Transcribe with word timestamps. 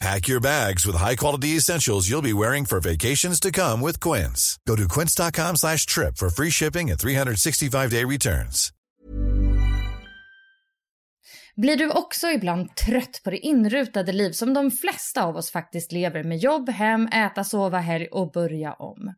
Pack 0.00 0.28
your 0.28 0.40
bags 0.40 0.86
with 0.86 0.96
high-quality 0.96 1.56
essentials 1.56 2.08
you'll 2.08 2.22
be 2.22 2.32
wearing 2.32 2.66
for 2.66 2.80
vacations 2.80 3.40
to 3.40 3.50
come 3.50 3.80
with 3.80 3.98
Quince. 4.00 4.58
Go 4.64 4.76
to 4.76 4.86
quince.com 4.86 5.56
slash 5.56 5.86
trip 5.86 6.16
for 6.16 6.30
free 6.30 6.50
shipping 6.50 6.90
and 6.90 6.98
365-day 6.98 8.04
returns. 8.04 8.72
Blir 11.56 11.76
du 11.76 11.90
också 11.90 12.28
ibland 12.30 12.76
trött 12.76 13.20
på 13.24 13.30
det 13.30 13.38
inrutade 13.38 14.12
liv 14.12 14.32
som 14.32 14.54
de 14.54 14.70
flesta 14.70 15.24
av 15.24 15.36
oss 15.36 15.50
faktiskt 15.50 15.92
lever 15.92 16.24
med 16.24 16.38
jobb, 16.38 16.70
hem, 16.70 17.06
äta, 17.06 17.44
sova, 17.44 17.78
helg 17.78 18.06
och 18.06 18.32
börja 18.32 18.72
om? 18.72 19.14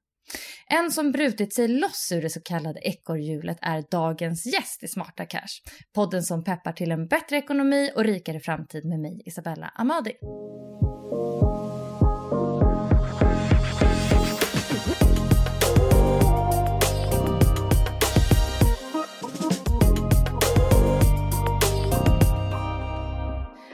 En 0.67 0.91
som 0.91 1.12
brutit 1.12 1.55
sig 1.55 1.69
loss 1.69 2.12
ur 2.12 2.23
det 2.23 2.31
så 2.31 2.41
kallade 2.41 2.81
ekorrhjulet 2.81 3.59
är 3.62 3.84
dagens 3.91 4.47
gäst 4.47 4.83
i 4.83 4.89
Smarta 4.89 5.27
Cash. 5.27 5.62
Podden 5.95 6.22
som 6.22 6.45
peppar 6.45 6.72
till 6.72 6.91
en 6.92 7.06
bättre 7.06 7.37
ekonomi 7.37 7.91
och 7.97 8.05
rikare 8.05 8.41
framtid 8.41 8.84
med 8.84 9.00
mig, 9.00 9.22
Isabella 9.27 9.72
Amadi. 9.75 10.12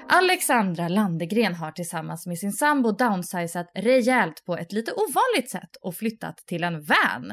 Alexandra 0.08 0.88
Landegren 0.88 1.54
har 1.54 1.72
tillsammans 1.72 2.26
med 2.26 2.38
sin 2.38 2.52
sambo 2.52 2.92
downsizat 2.92 3.70
rejält 3.74 4.44
på 4.44 4.56
ett 4.56 4.72
lite 4.72 4.92
ovanligt 4.92 5.50
sätt 5.50 5.76
och 5.80 5.94
flyttat 5.94 6.36
till 6.36 6.64
en 6.64 6.84
van. 6.84 7.30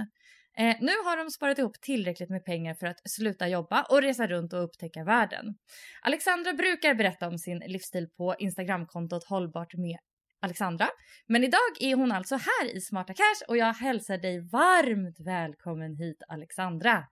Eh, 0.57 0.75
nu 0.81 0.91
har 1.05 1.17
de 1.17 1.31
sparat 1.31 1.59
ihop 1.59 1.81
tillräckligt 1.81 2.29
med 2.29 2.45
pengar 2.45 2.73
för 2.73 2.87
att 2.87 2.97
sluta 3.09 3.47
jobba 3.47 3.83
och 3.83 4.01
resa 4.01 4.27
runt 4.27 4.53
och 4.53 4.63
upptäcka 4.63 5.03
världen. 5.03 5.45
Alexandra 6.01 6.53
brukar 6.53 6.93
berätta 6.93 7.27
om 7.27 7.37
sin 7.37 7.59
livsstil 7.67 8.07
på 8.17 8.35
Instagramkontot 8.39 9.23
Hållbart 9.23 9.73
med 9.73 9.97
Alexandra. 10.41 10.87
Men 11.27 11.43
idag 11.43 11.71
är 11.79 11.95
hon 11.95 12.11
alltså 12.11 12.35
här 12.35 12.75
i 12.75 12.81
Smarta 12.81 13.13
Cash 13.13 13.47
och 13.47 13.57
jag 13.57 13.73
hälsar 13.73 14.17
dig 14.17 14.49
varmt 14.51 15.19
välkommen 15.19 15.95
hit 15.95 16.17
Alexandra. 16.27 17.03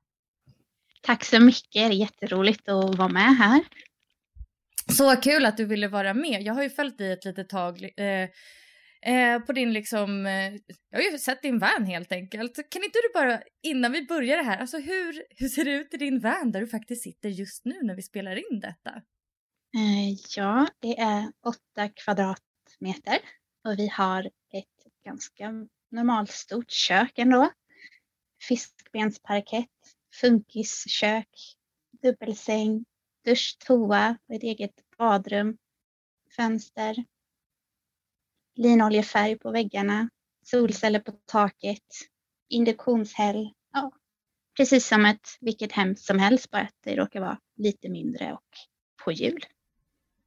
Tack 1.02 1.25
så 1.25 1.40
mycket, 1.40 1.74
det 1.74 1.80
är 1.80 1.90
jätteroligt 1.90 2.69
att 2.69 2.96
vara 2.96 3.09
med 3.09 3.38
här. 3.38 3.62
Så 4.97 5.16
kul 5.16 5.46
att 5.46 5.57
du 5.57 5.66
ville 5.66 5.88
vara 5.88 6.13
med. 6.13 6.41
Jag 6.41 6.53
har 6.53 6.63
ju 6.63 6.69
följt 6.69 6.97
dig 6.97 7.12
ett 7.12 7.25
litet 7.25 7.50
tag 7.50 7.90
eh, 7.97 8.29
eh, 9.13 9.40
på 9.40 9.53
din 9.53 9.74
liksom, 9.74 10.25
eh, 10.25 10.53
jag 10.90 11.00
har 11.00 11.12
ju 11.12 11.18
sett 11.18 11.41
din 11.41 11.59
van 11.59 11.85
helt 11.85 12.12
enkelt. 12.12 12.69
Kan 12.69 12.84
inte 12.84 13.00
du 13.00 13.19
bara, 13.19 13.41
innan 13.63 13.91
vi 13.91 14.06
börjar 14.06 14.38
det 14.38 14.44
här, 14.44 14.57
alltså 14.57 14.78
hur, 14.78 15.24
hur 15.29 15.47
ser 15.47 15.66
det 15.66 15.72
ut 15.72 15.94
i 15.94 15.97
din 15.97 16.19
van 16.19 16.52
där 16.52 16.62
du 16.62 16.68
faktiskt 16.68 17.03
sitter 17.03 17.29
just 17.29 17.66
nu 17.66 17.79
när 17.81 17.96
vi 17.96 18.02
spelar 18.02 18.35
in 18.35 18.59
detta? 18.59 18.90
Eh, 19.75 20.18
ja, 20.35 20.68
det 20.79 21.00
är 21.00 21.31
åtta 21.46 21.90
kvadratmeter 21.90 23.19
och 23.68 23.79
vi 23.79 23.88
har 23.88 24.23
ett 24.53 25.06
ganska 25.06 25.52
normalstort 25.91 26.72
kök 26.72 27.19
ändå. 27.19 27.50
Fiskbensparkett, 28.47 29.69
funkiskök, 30.22 31.29
dubbelsäng, 32.03 32.85
dusch, 33.26 33.58
toa, 33.68 34.18
ett 34.34 34.44
eget 34.44 34.74
badrum, 34.98 35.58
fönster, 36.36 36.96
linoljefärg 38.56 39.38
på 39.38 39.52
väggarna, 39.52 40.09
solceller 40.44 41.00
på 41.00 41.12
taket, 41.12 41.88
induktionshäll. 42.50 43.50
Ja, 43.74 43.92
precis 44.58 44.88
som 44.88 45.06
ett 45.06 45.28
vilket 45.40 45.72
hem 45.72 45.96
som 45.96 46.20
helst, 46.20 46.52
bara 46.52 46.62
att 46.62 46.76
det 46.84 46.96
råkar 46.96 47.20
vara 47.20 47.40
lite 47.58 47.90
mindre 47.90 48.34
och 48.34 48.50
på 49.06 49.12
hjul. 49.12 49.46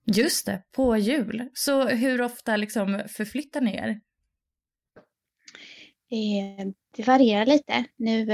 Just 0.04 0.46
det, 0.46 0.62
på 0.72 0.96
jul. 0.96 1.48
Så 1.54 1.88
hur 1.88 2.22
ofta 2.22 2.56
liksom 2.56 3.02
förflyttar 3.08 3.60
ni 3.60 3.76
er? 3.76 4.00
Det, 6.08 6.72
det 6.96 7.02
varierar 7.06 7.46
lite. 7.46 7.84
Nu, 7.96 8.26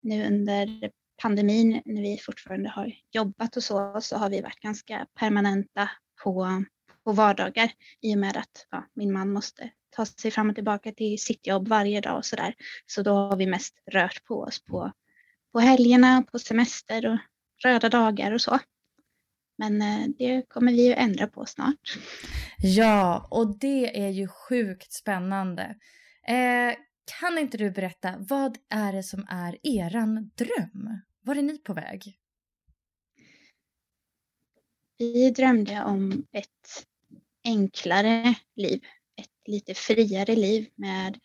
nu 0.00 0.26
under 0.26 0.90
pandemin, 1.22 1.82
när 1.84 2.02
vi 2.02 2.18
fortfarande 2.18 2.68
har 2.68 2.92
jobbat 3.12 3.56
och 3.56 3.62
så, 3.62 4.00
så 4.00 4.16
har 4.16 4.30
vi 4.30 4.40
varit 4.40 4.60
ganska 4.60 5.06
permanenta 5.18 5.90
på, 6.24 6.64
på 7.04 7.12
vardagar 7.12 7.70
i 8.02 8.14
och 8.14 8.18
med 8.18 8.36
att 8.36 8.66
ja, 8.70 8.84
min 8.94 9.12
man 9.12 9.32
måste 9.32 9.70
ta 9.90 10.06
sig 10.06 10.30
fram 10.30 10.48
och 10.48 10.54
tillbaka 10.54 10.92
till 10.92 11.18
sitt 11.18 11.46
jobb 11.46 11.68
varje 11.68 12.00
dag 12.00 12.16
och 12.16 12.24
så 12.24 12.36
där. 12.36 12.54
Så 12.86 13.02
då 13.02 13.14
har 13.14 13.36
vi 13.36 13.46
mest 13.46 13.74
rört 13.92 14.24
på 14.24 14.40
oss 14.40 14.64
på, 14.64 14.92
på 15.52 15.60
helgerna, 15.60 16.22
på 16.32 16.38
semester 16.38 17.06
och 17.06 17.18
röda 17.64 17.88
dagar 17.88 18.32
och 18.32 18.40
så. 18.40 18.58
Men 19.58 19.82
eh, 19.82 20.08
det 20.18 20.48
kommer 20.48 20.72
vi 20.72 20.86
ju 20.86 20.92
ändra 20.92 21.26
på 21.26 21.46
snart. 21.46 21.98
Ja, 22.58 23.28
och 23.30 23.58
det 23.58 24.04
är 24.04 24.08
ju 24.08 24.28
sjukt 24.28 24.92
spännande. 24.92 25.62
Eh, 26.28 26.74
kan 27.20 27.38
inte 27.38 27.58
du 27.58 27.70
berätta, 27.70 28.14
vad 28.18 28.58
är 28.70 28.92
det 28.92 29.02
som 29.02 29.26
är 29.28 29.58
eran 29.62 30.30
dröm? 30.34 31.00
Var 31.20 31.36
är 31.36 31.42
ni 31.42 31.58
på 31.58 31.74
väg? 31.74 32.18
Vi 34.98 35.30
drömde 35.30 35.84
om 35.84 36.26
ett 36.32 36.86
enklare 37.44 38.34
liv, 38.56 38.80
ett 39.16 39.48
lite 39.48 39.74
friare 39.74 40.36
liv 40.36 40.68
med 40.74 41.18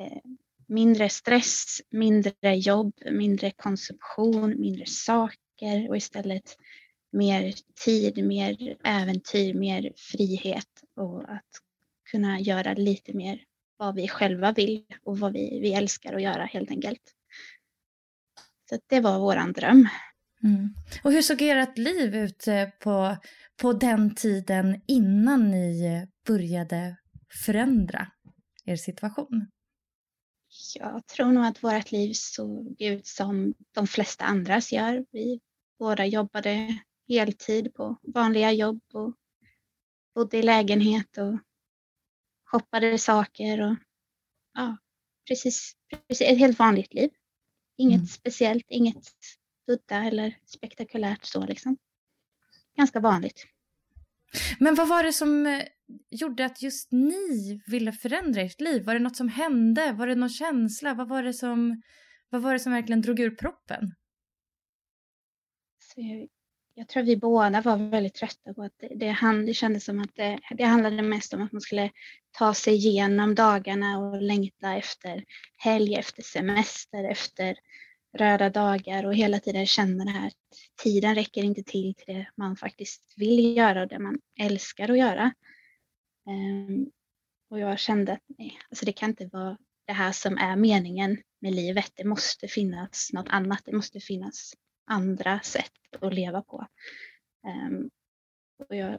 eh, 0.00 0.22
mindre 0.66 1.08
stress, 1.08 1.80
mindre 1.90 2.56
jobb, 2.56 2.92
mindre 3.10 3.50
konsumtion, 3.50 4.60
mindre 4.60 4.86
saker 4.86 5.88
och 5.88 5.96
istället 5.96 6.56
mer 7.12 7.54
tid, 7.84 8.24
mer 8.24 8.76
äventyr, 8.84 9.54
mer 9.54 9.92
frihet 9.96 10.82
och 10.96 11.32
att 11.32 11.48
kunna 12.10 12.40
göra 12.40 12.74
lite 12.74 13.12
mer 13.12 13.44
vad 13.78 13.94
vi 13.94 14.08
själva 14.08 14.52
vill 14.52 14.84
och 15.04 15.18
vad 15.18 15.32
vi, 15.32 15.60
vi 15.60 15.72
älskar 15.72 16.14
att 16.14 16.22
göra 16.22 16.44
helt 16.44 16.70
enkelt. 16.70 17.02
Så 18.70 18.78
det 18.86 19.00
var 19.00 19.18
våran 19.18 19.52
dröm. 19.52 19.88
Mm. 20.42 20.74
Och 21.04 21.12
hur 21.12 21.22
såg 21.22 21.42
ert 21.42 21.78
liv 21.78 22.14
ut 22.14 22.44
på, 22.80 23.16
på 23.56 23.72
den 23.72 24.14
tiden 24.14 24.80
innan 24.86 25.50
ni 25.50 26.06
började 26.26 26.96
förändra 27.44 28.08
er 28.64 28.76
situation? 28.76 29.50
Jag 30.74 31.06
tror 31.06 31.32
nog 31.32 31.44
att 31.44 31.64
vårt 31.64 31.92
liv 31.92 32.12
såg 32.14 32.76
ut 32.82 33.06
som 33.06 33.54
de 33.74 33.86
flesta 33.86 34.24
andras 34.24 34.72
gör. 34.72 35.04
Vi 35.10 35.40
båda 35.78 36.06
jobbade 36.06 36.78
heltid 37.08 37.74
på 37.74 37.96
vanliga 38.02 38.52
jobb 38.52 38.80
och 38.92 39.14
bodde 40.14 40.38
i 40.38 40.42
lägenhet 40.42 41.18
och 41.18 41.38
shoppade 42.50 42.98
saker 42.98 43.60
och 43.60 43.76
ja, 44.54 44.76
precis, 45.28 45.76
precis 45.90 46.28
ett 46.28 46.38
helt 46.38 46.58
vanligt 46.58 46.94
liv. 46.94 47.10
Inget 47.76 47.98
mm. 47.98 48.06
speciellt, 48.06 48.66
inget 48.68 49.12
udda 49.66 50.04
eller 50.04 50.38
spektakulärt 50.44 51.24
så 51.24 51.46
liksom. 51.46 51.76
Ganska 52.76 53.00
vanligt. 53.00 53.46
Men 54.58 54.74
vad 54.74 54.88
var 54.88 55.02
det 55.02 55.12
som 55.12 55.46
eh, 55.46 55.62
gjorde 56.10 56.44
att 56.44 56.62
just 56.62 56.92
ni 56.92 57.62
ville 57.66 57.92
förändra 57.92 58.40
ert 58.40 58.60
liv? 58.60 58.84
Var 58.84 58.94
det 58.94 59.00
något 59.00 59.16
som 59.16 59.28
hände? 59.28 59.92
Var 59.92 60.06
det 60.06 60.14
någon 60.14 60.28
känsla? 60.28 60.94
Vad 60.94 61.08
var 61.08 61.22
det 61.22 61.34
som, 61.34 61.82
vad 62.28 62.42
var 62.42 62.52
det 62.52 62.58
som 62.58 62.72
verkligen 62.72 63.02
drog 63.02 63.20
ur 63.20 63.30
proppen? 63.30 63.94
Så 65.78 66.00
jag, 66.00 66.28
jag 66.74 66.88
tror 66.88 67.02
vi 67.02 67.16
båda 67.16 67.60
var 67.60 67.90
väldigt 67.90 68.14
trötta 68.14 68.54
på 68.54 68.62
att 68.62 68.74
det, 68.76 68.88
det, 68.88 69.42
det 69.46 69.54
kändes 69.54 69.84
som 69.84 70.00
att 70.00 70.14
det, 70.14 70.40
det 70.50 70.64
handlade 70.64 71.02
mest 71.02 71.34
om 71.34 71.42
att 71.42 71.52
man 71.52 71.60
skulle 71.60 71.90
ta 72.38 72.54
sig 72.54 72.74
igenom 72.74 73.34
dagarna 73.34 73.98
och 73.98 74.22
längta 74.22 74.74
efter 74.74 75.24
helg, 75.56 75.94
efter 75.94 76.22
semester, 76.22 77.04
efter 77.04 77.58
röda 78.18 78.50
dagar 78.50 79.06
och 79.06 79.14
hela 79.14 79.40
tiden 79.40 79.66
känna 79.66 80.04
det 80.04 80.10
här 80.10 80.26
att 80.26 80.34
tiden 80.82 81.14
räcker 81.14 81.42
inte 81.42 81.62
till 81.62 81.94
till 81.94 82.14
det 82.14 82.30
man 82.36 82.56
faktiskt 82.56 83.14
vill 83.16 83.56
göra 83.56 83.82
och 83.82 83.88
det 83.88 83.98
man 83.98 84.20
älskar 84.40 84.90
att 84.90 84.98
göra. 84.98 85.34
Ehm, 86.28 86.90
och 87.50 87.58
jag 87.58 87.78
kände 87.78 88.12
att 88.12 88.22
nej, 88.38 88.58
alltså 88.70 88.84
det 88.84 88.92
kan 88.92 89.10
inte 89.10 89.26
vara 89.26 89.58
det 89.86 89.92
här 89.92 90.12
som 90.12 90.38
är 90.38 90.56
meningen 90.56 91.22
med 91.40 91.54
livet. 91.54 91.92
Det 91.94 92.04
måste 92.04 92.48
finnas 92.48 93.10
något 93.12 93.28
annat. 93.28 93.62
Det 93.64 93.72
måste 93.72 94.00
finnas 94.00 94.52
andra 94.86 95.40
sätt 95.40 95.72
att 96.00 96.14
leva 96.14 96.42
på. 96.42 96.66
Ehm, 97.46 97.90
och 98.68 98.76
jag 98.76 98.98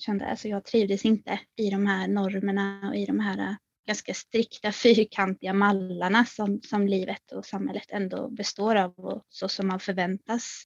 kände, 0.00 0.26
alltså 0.26 0.48
jag 0.48 0.64
trivdes 0.64 1.04
inte 1.04 1.40
i 1.56 1.70
de 1.70 1.86
här 1.86 2.08
normerna 2.08 2.88
och 2.88 2.96
i 2.96 3.06
de 3.06 3.20
här 3.20 3.38
äh, 3.38 3.54
ganska 3.86 4.14
strikta 4.14 4.72
fyrkantiga 4.82 5.52
mallarna 5.52 6.24
som, 6.24 6.60
som 6.62 6.88
livet 6.88 7.32
och 7.32 7.46
samhället 7.46 7.86
ändå 7.88 8.28
består 8.28 8.76
av 8.76 8.94
och 8.98 9.24
så 9.28 9.48
som 9.48 9.68
man 9.68 9.80
förväntas 9.80 10.64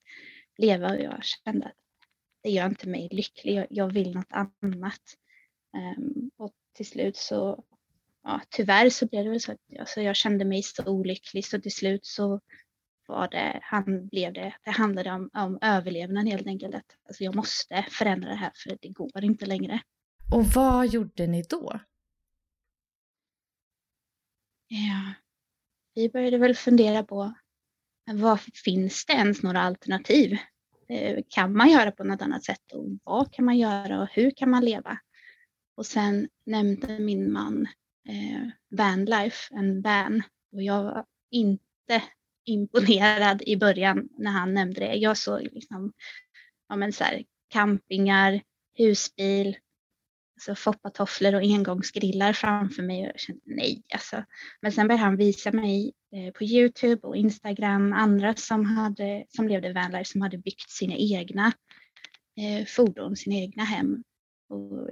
leva. 0.59 0.91
Och 0.91 1.01
jag 1.01 1.25
kände 1.25 1.67
att 1.67 1.75
det 2.43 2.51
gör 2.51 2.67
inte 2.67 2.89
mig 2.89 3.09
lycklig. 3.13 3.55
Jag, 3.55 3.67
jag 3.71 3.93
vill 3.93 4.15
något 4.15 4.33
annat. 4.33 5.01
Um, 5.99 6.31
och 6.37 6.53
till 6.77 6.87
slut 6.87 7.17
så, 7.17 7.65
ja, 8.23 8.41
tyvärr 8.51 8.91
så 8.91 9.07
blev 9.07 9.25
det 9.25 9.31
väl 9.31 9.41
så 9.41 9.53
att 9.53 9.79
alltså, 9.79 10.01
jag 10.01 10.17
kände 10.17 10.45
mig 10.45 10.63
så 10.63 10.85
olycklig 10.87 11.47
så 11.47 11.61
till 11.61 11.75
slut 11.75 12.07
så 12.07 12.41
var 13.07 13.29
det, 13.29 13.59
han 13.63 14.09
blev 14.09 14.33
det, 14.33 14.55
det 14.65 14.71
handlade 14.71 15.11
om, 15.11 15.31
om 15.33 15.59
överlevnad 15.63 16.29
helt 16.29 16.47
enkelt. 16.47 16.75
Alltså, 17.09 17.25
jag 17.25 17.35
måste 17.35 17.87
förändra 17.91 18.29
det 18.29 18.37
här 18.37 18.53
för 18.55 18.79
det 18.81 18.89
går 18.89 19.25
inte 19.25 19.47
längre. 19.47 19.81
Och 20.35 20.45
vad 20.45 20.87
gjorde 20.87 21.27
ni 21.27 21.43
då? 21.43 21.81
Ja, 24.69 25.15
vi 25.95 26.09
började 26.09 26.39
väl 26.39 26.55
fundera 26.55 27.05
på 27.05 27.35
vad 28.13 28.41
finns 28.65 29.07
det 29.07 29.13
ens 29.13 29.43
några 29.43 29.61
alternativ? 29.61 30.39
Eh, 30.89 31.25
kan 31.29 31.57
man 31.57 31.71
göra 31.71 31.93
på 31.93 32.05
något 32.05 32.23
annat 32.23 32.45
sätt 32.45 32.73
och 32.73 32.85
vad 33.05 33.33
kan 33.33 33.45
man 33.45 33.59
göra 33.59 34.03
och 34.03 34.09
hur 34.13 34.31
kan 34.31 34.51
man 34.51 34.65
leva? 34.65 34.99
Och 35.77 35.87
sen 35.87 36.29
nämnde 36.47 36.99
min 36.99 37.33
man 37.33 37.69
eh, 38.09 38.49
vanlife, 38.71 39.55
en 39.55 39.83
van 39.83 40.23
och 40.53 40.63
jag 40.63 40.83
var 40.83 41.05
inte 41.31 42.03
imponerad 42.45 43.43
i 43.47 43.57
början 43.57 44.09
när 44.19 44.31
han 44.31 44.55
nämnde 44.55 44.81
det. 44.81 44.95
Jag 44.95 45.17
såg 45.17 45.43
liksom, 45.53 45.93
ja 46.69 46.77
men 46.77 46.93
så 46.93 47.05
här, 47.05 47.25
campingar, 47.49 48.43
husbil, 48.79 49.57
alltså 50.37 50.55
foppatofflor 50.55 51.35
och 51.35 51.43
engångsgrillar 51.43 52.33
framför 52.33 52.83
mig 52.83 53.03
och 53.03 53.09
jag 53.09 53.21
kände 53.21 53.43
nej 53.45 53.83
alltså. 53.95 54.25
Men 54.61 54.73
sen 54.73 54.89
började 54.89 55.05
han 55.05 55.17
visa 55.17 55.53
mig 55.53 55.93
eh, 56.13 56.33
på 56.33 56.45
Youtube 56.45 57.07
och 57.07 57.17
Instagram 57.17 57.93
andra 57.93 58.35
som, 58.35 58.65
hade, 58.65 59.25
som 59.29 59.49
levde 59.49 59.73
vanlife 59.73 60.05
som 60.05 60.23
hade 60.23 60.39
byggt 60.39 60.71
sina 60.71 60.95
egna 60.95 61.53
eh, 62.37 62.67
fordon, 62.67 63.17
sina 63.17 63.37
egna 63.37 63.65
hem. 63.65 64.03
Och, 64.49 64.89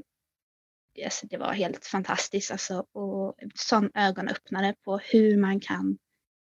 alltså, 1.05 1.27
det 1.27 1.37
var 1.37 1.53
helt 1.53 1.87
fantastiskt 1.87 2.51
alltså 2.51 2.87
och 2.93 3.35
sån 3.55 3.91
ögonöppnare 3.95 4.75
på 4.85 4.99
hur 4.99 5.37
man 5.37 5.61
kan, 5.61 5.99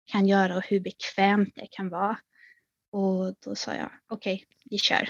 kan 0.06 0.26
göra 0.26 0.56
och 0.56 0.66
hur 0.66 0.80
bekvämt 0.80 1.52
det 1.54 1.66
kan 1.70 1.88
vara. 1.88 2.18
Och 2.92 3.34
då 3.44 3.54
sa 3.54 3.74
jag 3.74 3.90
okej, 4.08 4.34
okay, 4.34 4.46
vi 4.70 4.78
kör. 4.78 5.08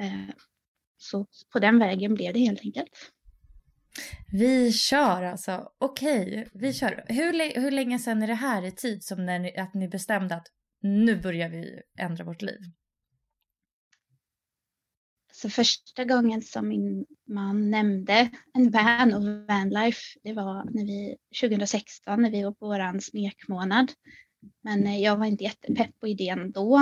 Eh, 0.00 0.34
så 0.96 1.26
på 1.52 1.58
den 1.58 1.78
vägen 1.78 2.14
blev 2.14 2.32
det 2.34 2.40
helt 2.40 2.60
enkelt. 2.60 3.12
Vi 4.32 4.72
kör 4.72 5.22
alltså. 5.22 5.72
Okej, 5.78 6.22
okay, 6.22 6.44
vi 6.52 6.72
kör. 6.72 7.04
Hur, 7.08 7.60
hur 7.60 7.70
länge 7.70 7.98
sedan 7.98 8.22
är 8.22 8.26
det 8.26 8.34
här 8.34 8.64
i 8.64 8.72
tid 8.72 9.04
som 9.04 9.26
när 9.26 9.38
ni, 9.38 9.56
att 9.56 9.74
ni 9.74 9.88
bestämde 9.88 10.34
att 10.34 10.46
nu 10.80 11.16
börjar 11.16 11.48
vi 11.48 11.82
ändra 11.98 12.24
vårt 12.24 12.42
liv? 12.42 12.60
Så 15.36 15.50
första 15.50 16.04
gången 16.04 16.42
som 16.42 16.68
min 16.68 17.06
man 17.28 17.70
nämnde 17.70 18.30
en 18.54 18.70
van 18.70 19.14
och 19.14 19.46
vanlife, 19.48 20.18
det 20.22 20.32
var 20.32 20.64
när 20.64 20.84
vi, 20.84 21.16
2016 21.40 22.22
när 22.22 22.30
vi 22.30 22.42
var 22.42 22.52
på 22.52 22.66
våran 22.66 23.00
smekmånad. 23.00 23.92
Men 24.62 24.86
eh, 24.86 25.00
jag 25.00 25.16
var 25.16 25.26
inte 25.26 25.44
jättepepp 25.44 26.00
på 26.00 26.08
idén 26.08 26.52
då. 26.52 26.76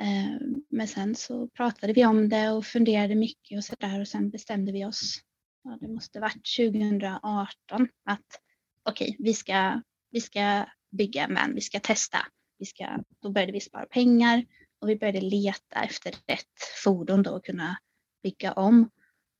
Eh, 0.00 0.40
men 0.68 0.88
sen 0.88 1.14
så 1.14 1.48
pratade 1.48 1.92
vi 1.92 2.06
om 2.06 2.28
det 2.28 2.50
och 2.50 2.66
funderade 2.66 3.14
mycket 3.14 3.58
och 3.58 3.64
sådär 3.64 4.00
och 4.00 4.08
sen 4.08 4.30
bestämde 4.30 4.72
vi 4.72 4.84
oss. 4.84 5.20
Ja, 5.64 5.78
det 5.80 5.88
måste 5.88 6.20
varit 6.20 6.56
2018 6.56 7.88
att 8.04 8.40
okej, 8.88 9.10
okay, 9.10 9.16
vi, 9.18 9.34
ska, 9.34 9.82
vi 10.10 10.20
ska 10.20 10.66
bygga 10.90 11.24
en 11.24 11.34
van, 11.34 11.54
vi 11.54 11.60
ska 11.60 11.80
testa. 11.80 12.18
Vi 12.58 12.66
ska, 12.66 12.98
då 13.22 13.30
började 13.30 13.52
vi 13.52 13.60
spara 13.60 13.86
pengar 13.86 14.44
och 14.80 14.88
vi 14.88 14.96
började 14.96 15.20
leta 15.20 15.84
efter 15.84 16.14
rätt 16.26 16.58
fordon 16.84 17.22
då 17.22 17.30
och 17.30 17.44
kunna 17.44 17.78
bygga 18.22 18.52
om. 18.52 18.90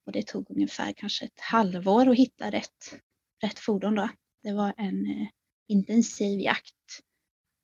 Och 0.06 0.12
det 0.12 0.26
tog 0.26 0.50
ungefär 0.50 0.92
kanske 0.92 1.24
ett 1.24 1.40
halvår 1.40 2.08
att 2.08 2.16
hitta 2.16 2.50
rätt, 2.50 3.00
rätt 3.42 3.58
fordon 3.58 3.94
då. 3.94 4.08
Det 4.42 4.52
var 4.52 4.74
en 4.76 5.06
eh, 5.06 5.28
intensiv 5.68 6.40
jakt 6.40 6.74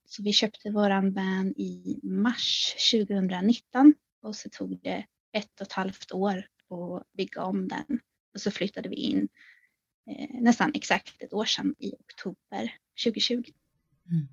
så 0.08 0.22
vi 0.22 0.32
köpte 0.32 0.70
våran 0.70 1.12
van 1.12 1.54
i 1.56 2.00
mars 2.02 2.74
2019 2.92 3.94
och 4.22 4.36
så 4.36 4.48
tog 4.50 4.80
det 4.82 5.06
ett 5.32 5.60
och 5.60 5.66
ett 5.66 5.72
halvt 5.72 6.12
år 6.12 6.38
att 6.70 7.12
bygga 7.12 7.44
om 7.44 7.68
den. 7.68 8.00
Och 8.34 8.40
så 8.40 8.50
flyttade 8.50 8.88
vi 8.88 8.96
in 8.96 9.28
eh, 10.10 10.40
nästan 10.40 10.72
exakt 10.74 11.22
ett 11.22 11.32
år 11.32 11.44
sedan 11.44 11.74
i 11.78 11.92
oktober 11.92 12.74
2020. 13.04 13.34
Mm. 14.10 14.28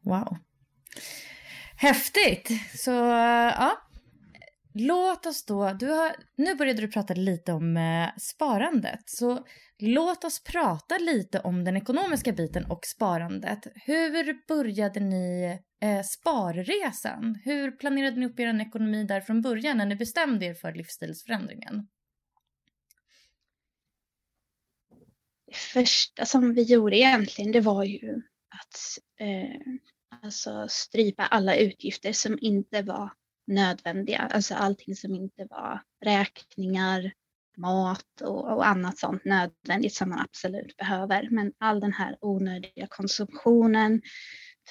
Wow. 0.00 0.36
Häftigt! 1.82 2.50
Så 2.74 2.90
eh, 2.90 3.52
ja, 3.58 3.82
låt 4.74 5.26
oss 5.26 5.44
då, 5.44 5.72
du 5.72 5.88
har, 5.88 6.16
nu 6.36 6.54
började 6.54 6.80
du 6.80 6.88
prata 6.88 7.14
lite 7.14 7.52
om 7.52 7.76
eh, 7.76 8.08
sparandet. 8.18 9.02
Så 9.04 9.44
Låt 9.84 10.24
oss 10.24 10.42
prata 10.44 10.98
lite 10.98 11.40
om 11.40 11.64
den 11.64 11.76
ekonomiska 11.76 12.32
biten 12.32 12.64
och 12.64 12.86
sparandet. 12.86 13.66
Hur 13.74 14.46
började 14.48 15.00
ni 15.00 15.58
eh, 15.80 16.02
sparresan? 16.02 17.40
Hur 17.44 17.70
planerade 17.70 18.16
ni 18.20 18.26
upp 18.26 18.40
er 18.40 18.60
ekonomi 18.60 19.04
där 19.04 19.20
från 19.20 19.42
början 19.42 19.78
när 19.78 19.86
ni 19.86 19.96
bestämde 19.96 20.46
er 20.46 20.54
för 20.54 20.72
livsstilsförändringen? 20.72 21.88
Det 25.46 25.56
första 25.56 26.24
som 26.24 26.54
vi 26.54 26.62
gjorde 26.62 26.96
egentligen 26.96 27.52
det 27.52 27.60
var 27.60 27.84
ju 27.84 28.14
att 28.48 28.98
eh, 29.20 29.60
alltså 30.22 30.66
strypa 30.68 31.26
alla 31.26 31.56
utgifter 31.56 32.12
som 32.12 32.38
inte 32.40 32.82
var 32.82 33.10
nödvändiga. 33.46 34.18
Alltså 34.18 34.54
allting 34.54 34.96
som 34.96 35.14
inte 35.14 35.46
var 35.50 35.82
räkningar, 36.04 37.12
mat 37.56 38.20
och, 38.20 38.56
och, 38.56 38.66
annat 38.66 38.98
sånt 38.98 39.24
nödvändigt 39.24 39.94
som 39.94 40.10
man 40.10 40.20
absolut 40.20 40.76
behöver. 40.76 41.28
Men 41.30 41.52
all 41.58 41.80
den 41.80 41.92
här 41.92 42.16
onödiga 42.20 42.86
konsumtionen, 42.86 44.02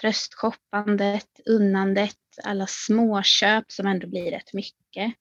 tröstshoppandet, 0.02 1.40
unnandet, 1.46 2.18
alla 2.44 2.68
småköp 2.68 3.72
som 3.72 3.88
ändå 3.88 4.08
blir 4.08 4.32
rätt 4.32 4.54
mycket. 4.54 5.14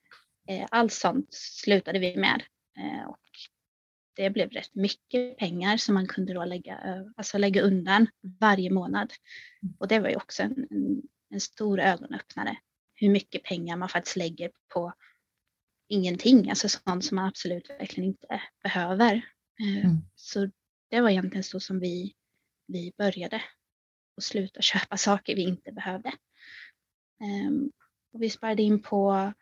Eh, 0.48 0.66
allt 0.70 0.92
sånt 0.92 1.28
slutade 1.30 1.98
vi 1.98 2.16
med. 2.16 2.42
Eh, 2.78 3.08
och 3.08 3.18
det 4.20 4.30
blev 4.30 4.50
rätt 4.50 4.74
mycket 4.74 5.36
pengar 5.36 5.76
som 5.76 5.94
man 5.94 6.06
kunde 6.06 6.34
då 6.34 6.44
lägga, 6.44 7.04
alltså 7.16 7.38
lägga 7.38 7.62
undan 7.62 8.06
varje 8.40 8.70
månad. 8.70 9.12
Och 9.78 9.88
det 9.88 9.98
var 9.98 10.08
ju 10.08 10.16
också 10.16 10.42
en, 10.42 10.66
en, 11.30 11.40
stor 11.40 11.80
ögonöppnare. 11.80 12.56
Hur 12.94 13.10
mycket 13.10 13.42
pengar 13.42 13.76
man 13.76 13.88
faktiskt 13.88 14.16
lägger 14.16 14.50
på 14.74 14.92
ingenting, 15.88 16.50
alltså 16.50 16.68
sånt 16.68 17.04
som 17.04 17.16
man 17.16 17.28
absolut 17.28 17.70
verkligen 17.70 18.08
inte 18.08 18.40
behöver. 18.62 19.14
Eh, 19.60 19.84
mm. 19.84 19.96
Så 20.14 20.50
det 20.90 21.00
var 21.00 21.10
egentligen 21.10 21.44
så 21.44 21.60
som 21.60 21.80
vi, 21.80 22.14
vi 22.66 22.92
började 22.98 23.42
och 24.16 24.22
sluta 24.22 24.62
köpa 24.62 24.96
saker 24.96 25.36
vi 25.36 25.42
inte 25.42 25.72
behövde. 25.72 26.12
Um, 27.48 27.72
och 28.12 28.22
vi 28.22 28.30
sparade 28.30 28.62
in 28.62 28.82
på 28.82 29.32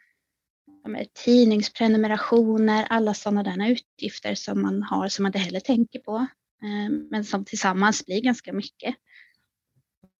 tidningsprenumerationer, 1.24 2.86
alla 2.90 3.14
sådana 3.14 3.42
där 3.42 3.70
utgifter 3.70 4.34
som 4.34 4.62
man 4.62 4.82
har 4.82 5.08
som 5.08 5.22
man 5.22 5.28
inte 5.28 5.38
heller 5.38 5.60
tänker 5.60 5.98
på, 5.98 6.16
eh, 6.62 6.90
men 7.10 7.24
som 7.24 7.44
tillsammans 7.44 8.06
blir 8.06 8.20
ganska 8.20 8.52
mycket. 8.52 8.94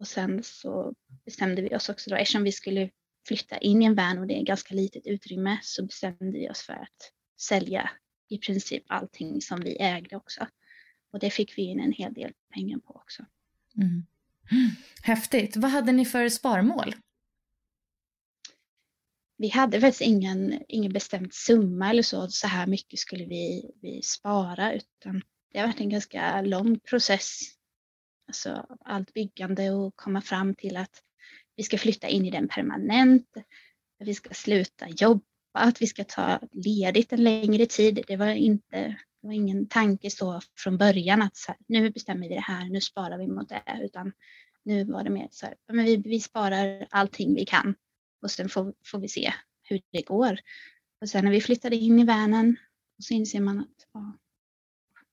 Och 0.00 0.06
sen 0.06 0.42
så 0.42 0.94
bestämde 1.24 1.62
vi 1.62 1.76
oss 1.76 1.88
också 1.88 2.10
då, 2.10 2.16
eftersom 2.16 2.42
vi 2.42 2.52
skulle 2.52 2.90
flytta 3.28 3.58
in 3.58 3.82
i 3.82 3.84
en 3.84 3.94
van 3.94 4.18
och 4.18 4.26
det 4.26 4.34
är 4.34 4.42
ganska 4.42 4.74
litet 4.74 5.06
utrymme 5.06 5.58
så 5.62 5.86
bestämde 5.86 6.38
vi 6.38 6.50
oss 6.50 6.62
för 6.62 6.72
att 6.72 7.12
sälja 7.40 7.90
i 8.28 8.38
princip 8.38 8.84
allting 8.86 9.40
som 9.40 9.60
vi 9.60 9.76
ägde 9.80 10.16
också. 10.16 10.46
Och 11.12 11.18
det 11.18 11.30
fick 11.30 11.58
vi 11.58 11.62
in 11.62 11.80
en 11.80 11.92
hel 11.92 12.14
del 12.14 12.32
pengar 12.54 12.78
på 12.78 12.94
också. 12.94 13.24
Mm. 13.76 14.06
Häftigt. 15.02 15.56
Vad 15.56 15.70
hade 15.70 15.92
ni 15.92 16.04
för 16.04 16.28
sparmål? 16.28 16.94
Vi 19.40 19.48
hade 19.48 19.80
faktiskt 19.80 20.00
ingen, 20.00 20.62
ingen 20.68 20.92
bestämd 20.92 21.34
summa 21.34 21.90
eller 21.90 22.02
så, 22.02 22.28
så 22.28 22.46
här 22.46 22.66
mycket 22.66 22.98
skulle 22.98 23.24
vi, 23.24 23.70
vi 23.82 24.02
spara, 24.02 24.72
utan 24.72 25.22
det 25.52 25.58
har 25.58 25.66
varit 25.66 25.80
en 25.80 25.90
ganska 25.90 26.40
lång 26.40 26.80
process. 26.80 27.40
Alltså 28.28 28.66
allt 28.84 29.14
byggande 29.14 29.70
och 29.70 29.96
komma 29.96 30.20
fram 30.20 30.54
till 30.54 30.76
att 30.76 31.02
vi 31.56 31.62
ska 31.62 31.78
flytta 31.78 32.08
in 32.08 32.24
i 32.24 32.30
den 32.30 32.48
permanent, 32.48 33.26
att 34.00 34.08
vi 34.08 34.14
ska 34.14 34.34
sluta 34.34 34.88
jobba, 34.88 35.22
att 35.52 35.82
vi 35.82 35.86
ska 35.86 36.04
ta 36.04 36.40
ledigt 36.52 37.12
en 37.12 37.24
längre 37.24 37.66
tid. 37.66 38.04
Det 38.06 38.16
var 38.16 38.26
inte, 38.26 38.96
det 39.22 39.26
var 39.26 39.32
ingen 39.32 39.68
tanke 39.68 40.10
så 40.10 40.40
från 40.58 40.78
början 40.78 41.22
att 41.22 41.36
så 41.36 41.52
här, 41.52 41.60
nu 41.68 41.90
bestämmer 41.90 42.28
vi 42.28 42.34
det 42.34 42.40
här, 42.40 42.68
nu 42.68 42.80
sparar 42.80 43.18
vi 43.18 43.26
mot 43.26 43.48
det, 43.48 43.62
utan 43.82 44.12
nu 44.64 44.84
var 44.84 45.04
det 45.04 45.10
mer 45.10 45.28
så 45.30 45.46
här, 45.46 45.54
men 45.72 45.84
vi, 45.84 45.96
vi 45.96 46.20
sparar 46.20 46.86
allting 46.90 47.34
vi 47.34 47.44
kan 47.44 47.74
och 48.22 48.30
sen 48.30 48.48
får, 48.48 48.74
får 48.84 48.98
vi 48.98 49.08
se 49.08 49.34
hur 49.62 49.80
det 49.92 50.02
går. 50.02 50.38
Och 51.00 51.08
sen 51.08 51.24
när 51.24 51.32
vi 51.32 51.40
flyttade 51.40 51.76
in 51.76 51.98
i 51.98 52.04
vanen 52.04 52.56
så 52.98 53.14
inser 53.14 53.40
man 53.40 53.60
att 53.60 53.86
ja, 53.92 54.18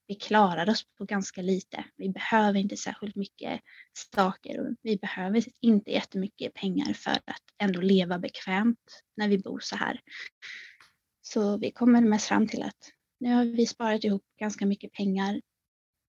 vi 0.08 0.16
klarar 0.16 0.70
oss 0.70 0.86
på 0.98 1.06
ganska 1.06 1.42
lite. 1.42 1.86
Vi 1.96 2.10
behöver 2.10 2.60
inte 2.60 2.78
särskilt 2.78 3.16
mycket 3.16 3.62
saker 4.16 4.60
och 4.60 4.76
vi 4.82 4.98
behöver 4.98 5.44
inte 5.62 5.92
jättemycket 5.92 6.54
pengar 6.54 6.94
för 6.94 7.12
att 7.12 7.44
ändå 7.58 7.82
leva 7.82 8.20
bekvämt 8.20 9.04
när 9.18 9.28
vi 9.28 9.38
bor 9.38 9.60
så 9.60 9.76
här. 9.76 10.02
Så 11.22 11.58
vi 11.58 11.72
kommer 11.72 12.02
mest 12.02 12.28
fram 12.28 12.48
till 12.48 12.64
att 12.64 12.92
nu 13.20 13.34
har 13.34 13.46
vi 13.46 13.66
sparat 13.66 14.04
ihop 14.04 14.24
ganska 14.40 14.66
mycket 14.66 14.92
pengar 14.92 15.42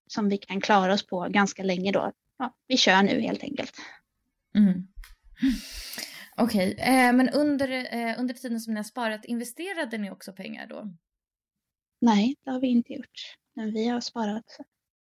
som 0.07 0.29
vi 0.29 0.37
kan 0.37 0.61
klara 0.61 0.93
oss 0.93 1.07
på 1.07 1.27
ganska 1.29 1.63
länge 1.63 1.91
då. 1.91 2.11
Ja, 2.37 2.57
vi 2.67 2.77
kör 2.77 3.03
nu 3.03 3.21
helt 3.21 3.43
enkelt. 3.43 3.77
Mm. 4.55 4.87
Okej, 6.39 6.73
okay. 6.73 6.85
eh, 6.85 7.13
men 7.13 7.29
under, 7.29 7.69
eh, 7.95 8.19
under 8.19 8.33
tiden 8.33 8.59
som 8.59 8.73
ni 8.73 8.79
har 8.79 8.83
sparat, 8.83 9.25
investerade 9.25 9.97
ni 9.97 10.11
också 10.11 10.33
pengar 10.33 10.67
då? 10.67 10.93
Nej, 12.01 12.35
det 12.43 12.51
har 12.51 12.59
vi 12.59 12.67
inte 12.67 12.93
gjort. 12.93 13.35
Men 13.53 13.73
vi 13.73 13.87
har 13.87 14.01
sparat 14.01 14.57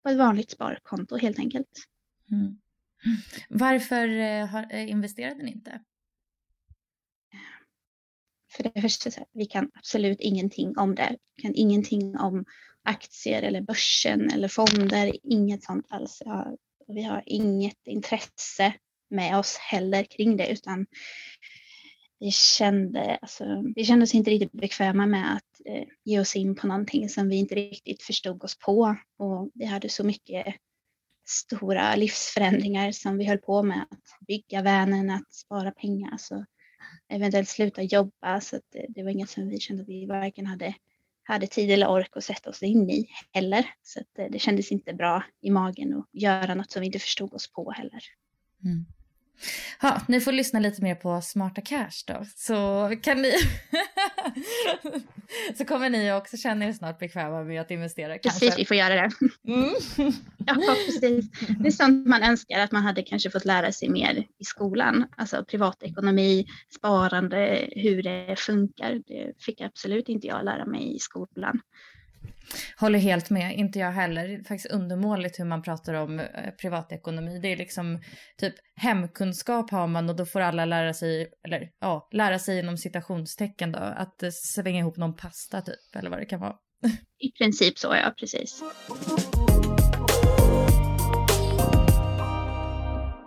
på 0.02 0.08
ett 0.08 0.18
vanligt 0.18 0.50
sparkonto 0.50 1.16
helt 1.16 1.38
enkelt. 1.38 1.86
Mm. 2.30 2.58
Varför 3.48 4.08
eh, 4.08 4.46
har, 4.46 4.66
eh, 4.70 4.90
investerade 4.90 5.42
ni 5.42 5.50
inte? 5.50 5.80
För 8.52 8.62
det 8.62 8.80
första, 8.80 9.10
vi 9.32 9.46
kan 9.46 9.70
absolut 9.74 10.20
ingenting 10.20 10.78
om 10.78 10.94
det. 10.94 11.16
Vi 11.36 11.42
kan 11.42 11.54
ingenting 11.54 12.18
om 12.18 12.44
aktier 12.82 13.42
eller 13.42 13.60
börsen 13.60 14.30
eller 14.30 14.48
fonder, 14.48 15.16
inget 15.22 15.64
sånt 15.64 15.86
alls. 15.88 16.22
Vi 16.86 17.02
har 17.02 17.22
inget 17.26 17.86
intresse 17.86 18.74
med 19.10 19.38
oss 19.38 19.56
heller 19.56 20.04
kring 20.04 20.36
det 20.36 20.48
utan 20.48 20.86
vi 22.18 22.30
kände, 22.30 23.18
alltså, 23.22 23.62
vi 23.74 23.84
kände 23.84 24.02
oss 24.02 24.14
inte 24.14 24.30
riktigt 24.30 24.52
bekväma 24.52 25.06
med 25.06 25.34
att 25.34 25.60
eh, 25.64 25.84
ge 26.04 26.20
oss 26.20 26.36
in 26.36 26.54
på 26.54 26.66
någonting 26.66 27.08
som 27.08 27.28
vi 27.28 27.36
inte 27.36 27.54
riktigt 27.54 28.02
förstod 28.02 28.44
oss 28.44 28.58
på. 28.58 28.96
Och 29.18 29.50
vi 29.54 29.64
hade 29.64 29.88
så 29.88 30.04
mycket 30.04 30.46
stora 31.28 31.96
livsförändringar 31.96 32.92
som 32.92 33.18
vi 33.18 33.24
höll 33.24 33.38
på 33.38 33.62
med. 33.62 33.86
Att 33.90 34.26
bygga 34.26 34.62
vänen, 34.62 35.10
att 35.10 35.32
spara 35.32 35.70
pengar, 35.70 36.12
alltså, 36.12 36.44
eventuellt 37.08 37.48
sluta 37.48 37.82
jobba. 37.82 38.40
Så 38.40 38.60
det, 38.72 38.86
det, 38.88 39.02
var 39.02 39.10
inget 39.10 39.30
som 39.30 39.48
vi 39.48 39.60
kände 39.60 39.82
att 39.82 39.88
vi 39.88 40.06
varken 40.06 40.46
hade, 40.46 40.74
hade 41.22 41.46
tid 41.46 41.70
eller 41.70 41.88
ork 41.88 42.16
att 42.16 42.24
sätta 42.24 42.50
oss 42.50 42.62
in 42.62 42.90
i 42.90 43.08
heller. 43.32 43.70
Så 43.82 44.00
det, 44.16 44.22
eh, 44.22 44.30
det 44.30 44.38
kändes 44.38 44.72
inte 44.72 44.94
bra 44.94 45.24
i 45.40 45.50
magen 45.50 45.94
att 45.94 46.08
göra 46.12 46.54
något 46.54 46.70
som 46.70 46.80
vi 46.80 46.86
inte 46.86 46.98
förstod 46.98 47.34
oss 47.34 47.52
på 47.52 47.70
heller. 47.70 48.02
Mm. 48.64 48.86
Ja, 49.82 50.00
ni 50.08 50.20
får 50.20 50.32
lyssna 50.32 50.60
lite 50.60 50.82
mer 50.82 50.94
på 50.94 51.20
Smarta 51.20 51.60
Cash 51.60 52.04
då. 52.06 52.24
Så 52.36 52.92
kan 53.02 53.22
ni... 53.22 53.32
så 55.58 55.64
kommer 55.64 55.90
ni 55.90 56.12
också 56.12 56.36
känna 56.36 56.64
er 56.64 56.72
snart 56.72 56.98
bekväma 56.98 57.42
med 57.42 57.60
att 57.60 57.70
investera. 57.70 58.18
Precis, 58.18 58.40
kanske. 58.40 58.58
vi 58.58 58.64
får 58.64 58.76
göra 58.76 58.94
det. 58.94 59.10
Mm. 59.48 59.74
ja, 60.46 60.54
precis. 60.86 61.30
Det 61.58 61.68
är 61.68 61.70
sånt 61.70 62.06
man 62.06 62.22
önskar 62.22 62.60
att 62.60 62.72
man 62.72 62.82
hade 62.82 63.02
kanske 63.02 63.30
fått 63.30 63.44
lära 63.44 63.72
sig 63.72 63.88
mer 63.88 64.26
i 64.38 64.44
skolan. 64.44 65.06
Alltså 65.16 65.44
privatekonomi, 65.44 66.46
sparande, 66.76 67.68
hur 67.72 68.02
det 68.02 68.34
funkar. 68.38 69.02
Det 69.06 69.42
fick 69.42 69.60
absolut 69.60 70.08
inte 70.08 70.26
jag 70.26 70.44
lära 70.44 70.66
mig 70.66 70.96
i 70.96 70.98
skolan. 70.98 71.60
Håller 72.76 72.98
helt 72.98 73.30
med, 73.30 73.56
inte 73.56 73.78
jag 73.78 73.92
heller. 73.92 74.28
Det 74.28 74.34
är 74.34 74.44
faktiskt 74.44 74.74
undermåligt 74.74 75.38
hur 75.38 75.44
man 75.44 75.62
pratar 75.62 75.94
om 75.94 76.20
eh, 76.20 76.50
privatekonomi. 76.60 77.38
Det 77.38 77.48
är 77.48 77.56
liksom 77.56 78.00
typ 78.38 78.54
hemkunskap 78.76 79.70
har 79.70 79.86
man 79.86 80.08
och 80.08 80.16
då 80.16 80.26
får 80.26 80.40
alla 80.40 80.64
lära 80.64 80.94
sig, 80.94 81.28
eller 81.44 81.70
ja, 81.80 82.08
lära 82.12 82.38
sig 82.38 82.58
inom 82.58 82.76
citationstecken 82.76 83.72
då, 83.72 83.78
att 83.78 84.22
eh, 84.22 84.30
svänga 84.32 84.78
ihop 84.78 84.96
någon 84.96 85.16
pasta 85.16 85.60
typ, 85.60 85.96
eller 85.96 86.10
vad 86.10 86.18
det 86.18 86.26
kan 86.26 86.40
vara. 86.40 86.56
I 87.18 87.32
princip 87.38 87.78
så, 87.78 87.94
ja, 87.94 88.14
precis. 88.18 88.62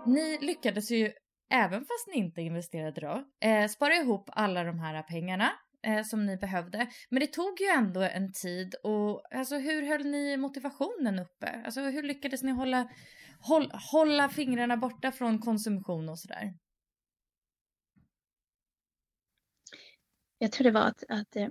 Ni 0.06 0.38
lyckades 0.41 0.91
ju, 0.91 1.12
även 1.53 1.79
fast 1.79 2.08
ni 2.08 2.18
inte 2.18 2.41
investerade 2.41 3.01
då, 3.01 3.24
eh, 3.48 3.68
spara 3.68 3.96
ihop 3.96 4.29
alla 4.34 4.63
de 4.63 4.79
här 4.79 5.01
pengarna 5.03 5.51
eh, 5.88 6.03
som 6.03 6.25
ni 6.25 6.38
behövde. 6.38 6.88
Men 7.09 7.19
det 7.19 7.27
tog 7.27 7.62
ju 7.62 7.67
ändå 7.67 8.01
en 8.01 8.31
tid 8.31 8.75
och 8.83 9.36
alltså, 9.36 9.57
hur 9.57 9.88
höll 9.88 10.05
ni 10.05 10.38
motivationen 10.38 11.19
uppe? 11.19 11.62
Alltså, 11.65 11.81
hur 11.81 12.03
lyckades 12.03 12.43
ni 12.43 12.51
hålla, 12.51 12.89
håll, 13.39 13.71
hålla 13.91 14.29
fingrarna 14.29 14.77
borta 14.77 15.12
från 15.12 15.39
konsumtion 15.39 16.09
och 16.09 16.19
sådär? 16.19 16.53
Jag 20.38 20.51
tror 20.51 20.63
det 20.63 20.71
var 20.71 20.81
att, 20.81 21.03
att, 21.09 21.36
eh, 21.36 21.48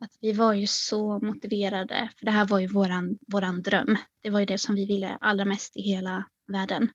att 0.00 0.16
vi 0.20 0.32
var 0.32 0.52
ju 0.52 0.66
så 0.66 1.18
motiverade, 1.18 2.10
för 2.18 2.26
det 2.26 2.32
här 2.32 2.46
var 2.46 2.58
ju 2.58 2.66
våran, 2.66 3.18
våran 3.32 3.62
dröm. 3.62 3.96
Det 4.22 4.30
var 4.30 4.40
ju 4.40 4.46
det 4.46 4.58
som 4.58 4.74
vi 4.74 4.86
ville 4.86 5.18
allra 5.20 5.44
mest 5.44 5.76
i 5.76 5.82
hela 5.82 6.24
världen. 6.46 6.90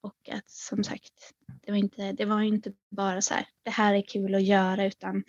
Och 0.00 0.28
att 0.32 0.50
som 0.50 0.84
sagt, 0.84 1.32
det 1.62 1.70
var 1.70 1.78
inte, 1.78 2.12
det 2.12 2.24
var 2.24 2.42
inte 2.42 2.72
bara 2.90 3.22
så 3.22 3.34
här, 3.34 3.46
det 3.62 3.70
här 3.70 3.94
är 3.94 4.02
kul 4.02 4.34
att 4.34 4.42
göra, 4.42 4.84
utan 4.86 5.24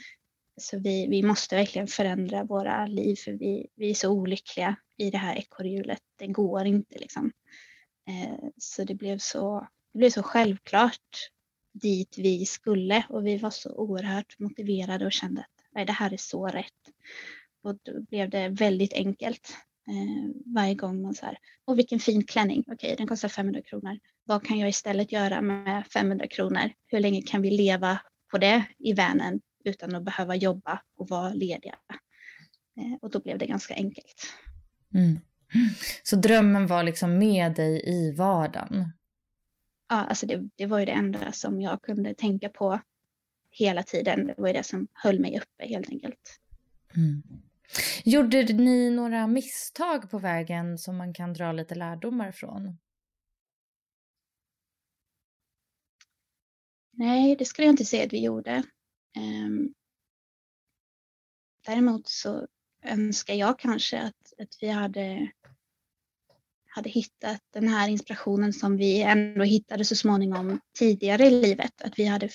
så 0.57 0.79
vi, 0.79 1.07
vi 1.07 1.23
måste 1.23 1.55
verkligen 1.55 1.87
förändra 1.87 2.43
våra 2.43 2.85
liv 2.85 3.15
för 3.15 3.31
vi, 3.31 3.67
vi 3.75 3.89
är 3.89 3.93
så 3.93 4.11
olyckliga 4.11 4.75
i 4.97 5.09
det 5.09 5.17
här 5.17 5.35
ekorrhjulet. 5.35 6.01
Det 6.19 6.27
går 6.27 6.65
inte 6.65 6.99
liksom. 6.99 7.31
Eh, 8.09 8.49
så 8.57 8.83
det 8.83 8.95
blev 8.95 9.17
så, 9.17 9.67
det 9.93 9.97
blev 9.97 10.09
så 10.09 10.23
självklart 10.23 11.29
dit 11.73 12.17
vi 12.17 12.45
skulle 12.45 13.05
och 13.09 13.27
vi 13.27 13.37
var 13.37 13.49
så 13.49 13.75
oerhört 13.75 14.39
motiverade 14.39 15.05
och 15.05 15.11
kände 15.11 15.41
att 15.41 15.65
nej, 15.75 15.85
det 15.85 15.93
här 15.93 16.13
är 16.13 16.17
så 16.17 16.47
rätt. 16.47 16.89
Och 17.63 17.75
då 17.83 18.01
blev 18.01 18.29
det 18.29 18.49
väldigt 18.49 18.93
enkelt 18.93 19.57
eh, 19.87 20.35
varje 20.55 20.75
gång 20.75 21.01
man 21.01 21.13
så 21.13 21.25
här, 21.25 21.37
åh 21.65 21.75
vilken 21.75 21.99
fin 21.99 22.23
klänning, 22.23 22.63
okej 22.67 22.95
den 22.97 23.07
kostar 23.07 23.29
500 23.29 23.61
kronor. 23.61 23.99
Vad 24.23 24.45
kan 24.45 24.59
jag 24.59 24.69
istället 24.69 25.11
göra 25.11 25.41
med 25.41 25.87
500 25.87 26.27
kronor? 26.27 26.71
Hur 26.87 26.99
länge 26.99 27.21
kan 27.21 27.41
vi 27.41 27.51
leva 27.51 27.99
på 28.31 28.37
det 28.37 28.63
i 28.79 28.93
vanen 28.93 29.41
utan 29.67 29.95
att 29.95 30.03
behöva 30.03 30.35
jobba 30.35 30.81
och 30.97 31.09
vara 31.09 31.33
lediga. 31.33 31.75
Eh, 32.77 32.97
och 33.01 33.11
då 33.11 33.19
blev 33.19 33.37
det 33.37 33.45
ganska 33.45 33.73
enkelt. 33.73 34.33
Mm. 34.93 35.19
Så 36.03 36.15
drömmen 36.15 36.67
var 36.67 36.83
liksom 36.83 37.17
med 37.17 37.55
dig 37.55 37.81
i 37.85 38.11
vardagen? 38.11 38.91
Ja, 39.89 39.95
alltså 39.95 40.25
det, 40.25 40.49
det 40.55 40.65
var 40.65 40.79
ju 40.79 40.85
det 40.85 40.91
enda 40.91 41.31
som 41.31 41.61
jag 41.61 41.81
kunde 41.81 42.13
tänka 42.13 42.49
på 42.49 42.79
hela 43.49 43.83
tiden. 43.83 44.27
Det 44.27 44.35
var 44.37 44.47
ju 44.47 44.53
det 44.53 44.63
som 44.63 44.87
höll 44.93 45.19
mig 45.19 45.39
uppe 45.39 45.67
helt 45.67 45.89
enkelt. 45.89 46.39
Mm. 46.95 47.23
Gjorde 48.03 48.43
ni 48.43 48.89
några 48.89 49.27
misstag 49.27 50.11
på 50.11 50.19
vägen 50.19 50.77
som 50.77 50.97
man 50.97 51.13
kan 51.13 51.33
dra 51.33 51.51
lite 51.51 51.75
lärdomar 51.75 52.31
från? 52.31 52.77
Nej, 56.91 57.35
det 57.35 57.45
skulle 57.45 57.65
jag 57.65 57.73
inte 57.73 57.85
säga 57.85 58.05
att 58.05 58.13
vi 58.13 58.23
gjorde. 58.23 58.63
Ehm, 59.15 59.73
däremot 61.65 62.07
så 62.07 62.47
önskar 62.83 63.33
jag 63.33 63.59
kanske 63.59 64.01
att, 64.01 64.33
att 64.37 64.57
vi 64.61 64.67
hade, 64.67 65.31
hade 66.67 66.89
hittat 66.89 67.41
den 67.53 67.67
här 67.67 67.89
inspirationen 67.89 68.53
som 68.53 68.77
vi 68.77 69.01
ändå 69.01 69.43
hittade 69.43 69.85
så 69.85 69.95
småningom 69.95 70.59
tidigare 70.77 71.25
i 71.25 71.41
livet. 71.41 71.81
Att 71.81 71.99
vi 71.99 72.05
hade 72.05 72.29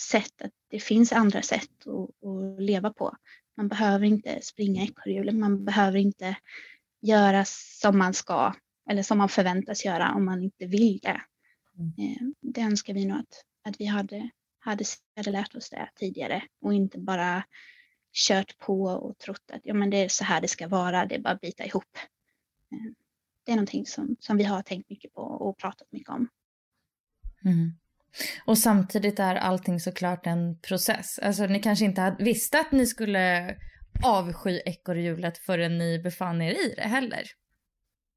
sett 0.00 0.42
att 0.42 0.52
det 0.70 0.80
finns 0.80 1.12
andra 1.12 1.42
sätt 1.42 1.86
att, 1.86 2.28
att 2.28 2.62
leva 2.62 2.92
på. 2.92 3.16
Man 3.56 3.68
behöver 3.68 4.06
inte 4.06 4.38
springa 4.42 4.82
ekorrhjulet, 4.82 5.34
man 5.34 5.64
behöver 5.64 5.98
inte 5.98 6.36
göra 7.00 7.44
som 7.44 7.98
man 7.98 8.14
ska 8.14 8.54
eller 8.90 9.02
som 9.02 9.18
man 9.18 9.28
förväntas 9.28 9.84
göra 9.84 10.14
om 10.14 10.24
man 10.24 10.42
inte 10.42 10.66
vill 10.66 10.98
det. 11.02 11.20
Mm. 11.78 12.34
Det 12.40 12.60
önskar 12.60 12.94
vi 12.94 13.04
nog 13.04 13.18
att, 13.18 13.44
att 13.64 13.80
vi 13.80 13.84
hade, 13.84 14.30
hade, 14.64 14.84
hade 15.16 15.30
lärt 15.30 15.54
oss 15.54 15.70
det 15.70 15.88
tidigare 15.94 16.42
och 16.60 16.74
inte 16.74 16.98
bara 16.98 17.44
kört 18.12 18.58
på 18.58 18.82
och 18.82 19.18
trott 19.18 19.50
att 19.52 19.60
ja, 19.64 19.74
men 19.74 19.90
det 19.90 19.96
är 19.96 20.08
så 20.08 20.24
här 20.24 20.40
det 20.40 20.48
ska 20.48 20.68
vara, 20.68 21.06
det 21.06 21.14
är 21.14 21.20
bara 21.20 21.34
att 21.34 21.40
bita 21.40 21.64
ihop. 21.64 21.98
Det 23.44 23.52
är 23.52 23.56
någonting 23.56 23.86
som, 23.86 24.16
som 24.20 24.36
vi 24.36 24.44
har 24.44 24.62
tänkt 24.62 24.90
mycket 24.90 25.12
på 25.12 25.20
och 25.20 25.58
pratat 25.58 25.92
mycket 25.92 26.08
om. 26.08 26.28
Mm. 27.44 27.72
Och 28.44 28.58
samtidigt 28.58 29.18
är 29.18 29.34
allting 29.34 29.80
såklart 29.80 30.26
en 30.26 30.58
process. 30.58 31.18
Alltså 31.18 31.46
ni 31.46 31.62
kanske 31.62 31.84
inte 31.84 32.16
visste 32.18 32.60
att 32.60 32.72
ni 32.72 32.86
skulle 32.86 33.56
avsky 34.04 34.60
ekorrhjulet 34.64 35.38
förrän 35.38 35.78
ni 35.78 35.98
befann 35.98 36.42
er 36.42 36.50
i 36.50 36.74
det 36.76 36.82
heller. 36.82 37.22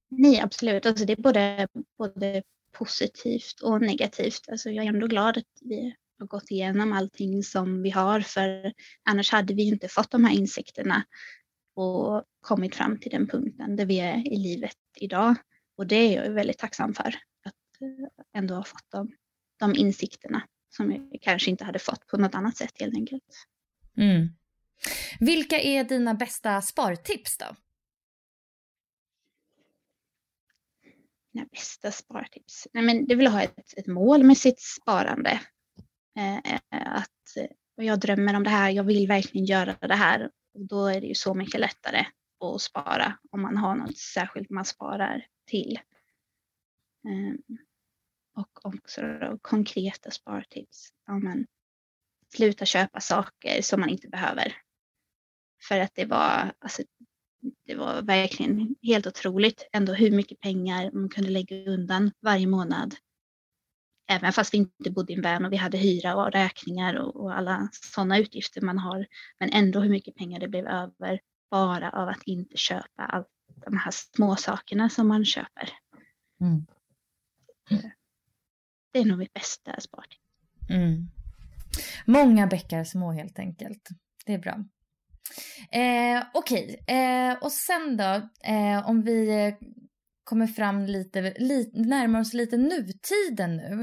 Nej, 0.09 0.39
absolut. 0.39 0.85
Alltså 0.85 1.05
det 1.05 1.13
är 1.13 1.21
både, 1.21 1.67
både 1.97 2.43
positivt 2.71 3.61
och 3.63 3.81
negativt. 3.81 4.49
Alltså 4.51 4.69
jag 4.69 4.85
är 4.85 4.89
ändå 4.89 5.07
glad 5.07 5.37
att 5.37 5.61
vi 5.61 5.95
har 6.19 6.27
gått 6.27 6.51
igenom 6.51 6.93
allting 6.93 7.43
som 7.43 7.81
vi 7.81 7.89
har 7.89 8.21
för 8.21 8.73
annars 9.03 9.31
hade 9.31 9.53
vi 9.53 9.63
inte 9.63 9.87
fått 9.87 10.11
de 10.11 10.25
här 10.25 10.33
insikterna 10.33 11.03
och 11.75 12.23
kommit 12.41 12.75
fram 12.75 12.99
till 12.99 13.11
den 13.11 13.27
punkten 13.27 13.75
där 13.75 13.85
vi 13.85 13.99
är 13.99 14.33
i 14.33 14.37
livet 14.37 14.77
idag. 14.95 15.35
Och 15.77 15.87
det 15.87 15.95
är 15.95 16.23
jag 16.23 16.31
väldigt 16.31 16.57
tacksam 16.57 16.93
för 16.93 17.15
att 17.43 17.81
eh, 17.81 18.07
ändå 18.33 18.55
ha 18.55 18.63
fått 18.63 18.91
dem 18.91 19.11
de 19.59 19.75
insikterna 19.75 20.43
som 20.69 20.91
jag 20.91 21.21
kanske 21.21 21.49
inte 21.49 21.63
hade 21.63 21.79
fått 21.79 22.07
på 22.07 22.17
något 22.17 22.35
annat 22.35 22.57
sätt 22.57 22.73
helt 22.79 22.95
enkelt. 22.95 23.47
Mm. 23.97 24.29
Vilka 25.19 25.59
är 25.59 25.83
dina 25.83 26.13
bästa 26.13 26.61
spartips 26.61 27.37
då? 27.37 27.55
Mina 31.31 31.47
bästa 31.51 31.91
spartips? 31.91 32.67
Nej, 32.73 32.83
men 32.83 33.07
det 33.07 33.15
vill 33.15 33.27
ha 33.27 33.41
ett, 33.41 33.73
ett 33.77 33.87
mål 33.87 34.23
med 34.23 34.37
sitt 34.37 34.59
sparande. 34.59 35.41
Eh, 36.17 36.37
eh, 36.37 36.59
att 36.71 37.37
jag 37.75 37.99
drömmer 37.99 38.35
om 38.35 38.43
det 38.43 38.49
här, 38.49 38.69
jag 38.69 38.83
vill 38.83 39.07
verkligen 39.07 39.45
göra 39.45 39.73
det 39.81 39.95
här. 39.95 40.31
Och 40.53 40.65
då 40.65 40.85
är 40.85 41.01
det 41.01 41.07
ju 41.07 41.15
så 41.15 41.33
mycket 41.33 41.59
lättare 41.59 42.05
att 42.39 42.61
spara 42.61 43.17
om 43.31 43.41
man 43.41 43.57
har 43.57 43.75
något 43.75 43.97
särskilt 43.97 44.49
man 44.49 44.65
sparar 44.65 45.25
till. 45.45 45.79
Eh, 47.07 47.57
och 48.35 48.65
också 48.65 49.01
då, 49.01 49.37
konkreta 49.41 50.11
spartips. 50.11 50.89
Ja, 51.05 51.19
men, 51.19 51.47
sluta 52.35 52.65
köpa 52.65 52.99
saker 52.99 53.61
som 53.61 53.79
man 53.79 53.89
inte 53.89 54.07
behöver. 54.07 54.55
För 55.67 55.79
att 55.79 55.95
det 55.95 56.05
var, 56.05 56.53
alltså, 56.59 56.83
det 57.65 57.75
var 57.75 58.01
verkligen 58.01 58.75
helt 58.81 59.07
otroligt 59.07 59.67
ändå 59.71 59.93
hur 59.93 60.11
mycket 60.11 60.39
pengar 60.39 60.91
man 60.91 61.09
kunde 61.09 61.29
lägga 61.29 61.65
undan 61.65 62.11
varje 62.21 62.47
månad. 62.47 62.95
Även 64.07 64.33
fast 64.33 64.53
vi 64.53 64.57
inte 64.57 64.91
bodde 64.91 65.13
i 65.13 65.15
en 65.15 65.21
van 65.21 65.45
och 65.45 65.51
vi 65.51 65.57
hade 65.57 65.77
hyra 65.77 66.15
och 66.15 66.31
räkningar 66.31 66.95
och, 66.95 67.15
och 67.15 67.37
alla 67.37 67.69
sådana 67.71 68.17
utgifter 68.17 68.61
man 68.61 68.77
har. 68.77 69.05
Men 69.39 69.49
ändå 69.53 69.79
hur 69.79 69.89
mycket 69.89 70.15
pengar 70.15 70.39
det 70.39 70.47
blev 70.47 70.67
över 70.67 71.19
bara 71.51 71.89
av 71.89 72.09
att 72.09 72.23
inte 72.25 72.57
köpa 72.57 73.05
allt 73.05 73.27
de 73.65 73.77
här 73.77 73.91
små 73.91 74.35
sakerna 74.35 74.89
som 74.89 75.07
man 75.07 75.25
köper. 75.25 75.69
Mm 76.41 76.65
det 78.97 79.01
är 79.01 79.05
nog 79.05 79.17
mitt 79.17 79.33
bästa 79.33 79.79
spartips. 79.79 80.21
Mm. 80.69 81.09
Många 82.05 82.47
bäckar 82.47 82.83
små 82.83 83.11
helt 83.11 83.39
enkelt. 83.39 83.89
Det 84.25 84.33
är 84.33 84.37
bra. 84.37 84.53
Eh, 85.71 86.23
Okej, 86.33 86.79
okay. 86.83 86.95
eh, 86.97 87.37
och 87.37 87.51
sen 87.51 87.97
då 87.97 88.29
eh, 88.43 88.89
om 88.89 89.01
vi 89.01 89.55
kommer 90.27 90.47
fram 90.47 90.85
lite, 90.85 91.33
lite 91.39 91.79
närmar 91.79 92.19
oss 92.19 92.33
lite 92.33 92.57
nutiden 92.57 93.57
nu. 93.57 93.81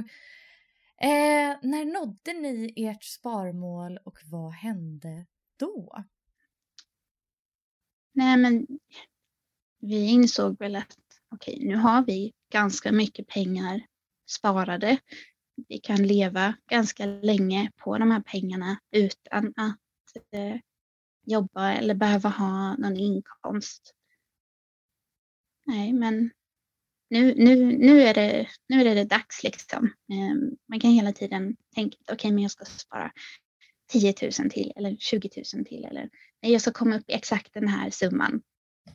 Eh, 1.01 1.57
när 1.63 1.85
nådde 1.85 2.33
ni 2.33 2.73
ert 2.77 3.05
sparmål 3.05 3.99
och 4.05 4.19
vad 4.25 4.53
hände 4.53 5.27
då? 5.59 6.05
Nej 8.13 8.37
men 8.37 8.67
vi 9.81 10.07
insåg 10.09 10.59
väl 10.59 10.77
att 10.77 10.99
okej, 11.29 11.55
okay, 11.55 11.69
nu 11.69 11.77
har 11.77 12.05
vi 12.05 12.33
ganska 12.53 12.93
mycket 12.93 13.27
pengar 13.27 13.87
sparade. 14.31 14.99
Vi 15.69 15.79
kan 15.79 16.07
leva 16.07 16.55
ganska 16.71 17.07
länge 17.07 17.71
på 17.77 17.99
de 17.99 18.11
här 18.11 18.21
pengarna 18.21 18.79
utan 18.91 19.53
att 19.57 20.33
eh, 20.33 20.57
jobba 21.27 21.73
eller 21.73 21.95
behöva 21.95 22.29
ha 22.29 22.77
någon 22.77 22.97
inkomst. 22.97 23.95
Nej, 25.67 25.93
men 25.93 26.31
nu, 27.11 27.35
nu, 27.37 27.79
nu, 27.79 28.03
är, 28.03 28.15
det, 28.15 28.49
nu 28.69 28.89
är 28.89 28.95
det 28.95 29.05
dags 29.05 29.43
liksom. 29.43 29.93
Ehm, 30.13 30.57
man 30.69 30.81
kan 30.81 30.91
hela 30.91 31.13
tiden 31.13 31.57
tänka 31.75 31.97
okej, 32.03 32.15
okay, 32.15 32.33
men 32.33 32.43
jag 32.43 32.51
ska 32.51 32.65
spara 32.65 33.13
10 33.89 34.15
000 34.23 34.51
till 34.51 34.73
eller 34.77 34.97
20 34.97 35.31
000 35.55 35.65
till 35.65 35.85
eller 35.85 36.09
nej, 36.43 36.53
jag 36.53 36.61
ska 36.61 36.73
komma 36.73 36.97
upp 36.97 37.11
i 37.11 37.13
exakt 37.13 37.55
den 37.55 37.69
här 37.69 37.91
summan. 37.91 38.43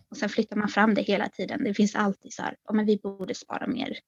Och 0.09 0.17
sen 0.17 0.29
flyttar 0.29 0.57
man 0.57 0.69
fram 0.69 0.93
det 0.93 1.01
hela 1.01 1.29
tiden. 1.29 1.63
Det 1.63 1.73
finns 1.73 1.95
alltid 1.95 2.33
så 2.33 2.41
här, 2.41 2.55
ja, 2.63 2.73
men 2.73 2.85
vi 2.85 2.97
borde 2.97 3.35
spara 3.35 3.67
mer 3.67 3.99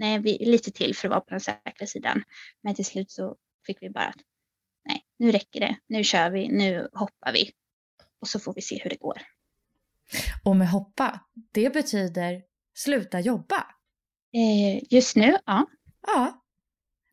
nej, 0.00 0.18
vi, 0.18 0.38
lite 0.38 0.70
till 0.70 0.96
för 0.96 1.08
att 1.08 1.10
vara 1.10 1.20
på 1.20 1.30
den 1.30 1.40
säkra 1.40 1.86
sidan. 1.86 2.22
Men 2.62 2.74
till 2.74 2.84
slut 2.84 3.10
så 3.10 3.36
fick 3.66 3.82
vi 3.82 3.90
bara 3.90 4.06
att 4.06 4.20
nej, 4.84 5.04
nu 5.18 5.32
räcker 5.32 5.60
det, 5.60 5.76
nu 5.86 6.04
kör 6.04 6.30
vi, 6.30 6.48
nu 6.48 6.88
hoppar 6.92 7.32
vi 7.32 7.52
och 8.20 8.28
så 8.28 8.40
får 8.40 8.54
vi 8.54 8.62
se 8.62 8.80
hur 8.82 8.90
det 8.90 8.96
går. 8.96 9.22
Och 10.44 10.56
med 10.56 10.70
hoppa, 10.70 11.20
det 11.52 11.70
betyder 11.72 12.42
sluta 12.84 13.20
jobba? 13.20 13.66
Eh, 14.34 14.82
just 14.90 15.16
nu, 15.16 15.36
ja. 15.46 15.66
Ja. 16.06 16.44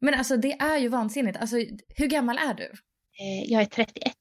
Men 0.01 0.13
alltså 0.13 0.37
det 0.37 0.53
är 0.53 0.77
ju 0.77 0.87
vansinnigt. 0.89 1.37
Alltså, 1.37 1.55
hur 1.95 2.07
gammal 2.07 2.37
är 2.37 2.53
du? 2.53 2.71
Eh, 3.19 3.51
jag 3.51 3.61
är 3.61 3.65
31. 3.65 4.13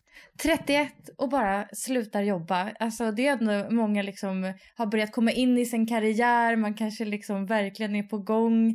31 0.42 0.92
och 1.18 1.28
bara 1.28 1.68
slutar 1.72 2.22
jobba. 2.22 2.72
Alltså 2.80 3.12
det 3.12 3.26
är 3.26 3.32
ändå 3.32 3.70
många 3.70 4.02
liksom 4.02 4.54
har 4.76 4.87
börjat 4.87 5.12
komma 5.12 5.32
in 5.32 5.59
i 5.59 5.66
sin 5.66 5.87
karriär, 5.87 6.56
man 6.56 6.74
kanske 6.74 7.04
liksom 7.04 7.46
verkligen 7.46 7.96
är 7.96 8.02
på 8.02 8.18
gång. 8.18 8.70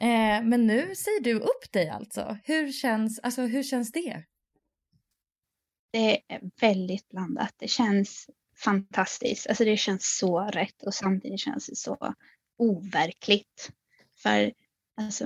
Eh, 0.00 0.42
men 0.42 0.66
nu 0.66 0.94
säger 0.94 1.20
du 1.20 1.34
upp 1.34 1.72
dig 1.72 1.88
alltså. 1.88 2.38
Hur 2.44 2.72
känns, 2.72 3.18
alltså, 3.18 3.42
hur 3.42 3.62
känns 3.62 3.92
det? 3.92 4.24
Det 5.92 6.12
är 6.28 6.40
väldigt 6.60 7.08
blandat. 7.08 7.54
Det 7.58 7.68
känns 7.68 8.30
fantastiskt. 8.64 9.46
Alltså 9.46 9.64
det 9.64 9.76
känns 9.76 10.16
så 10.18 10.40
rätt 10.40 10.82
och 10.82 10.94
samtidigt 10.94 11.40
känns 11.40 11.66
det 11.66 11.76
så 11.76 12.14
overkligt. 12.58 13.70
För 14.22 14.52
alltså, 14.96 15.24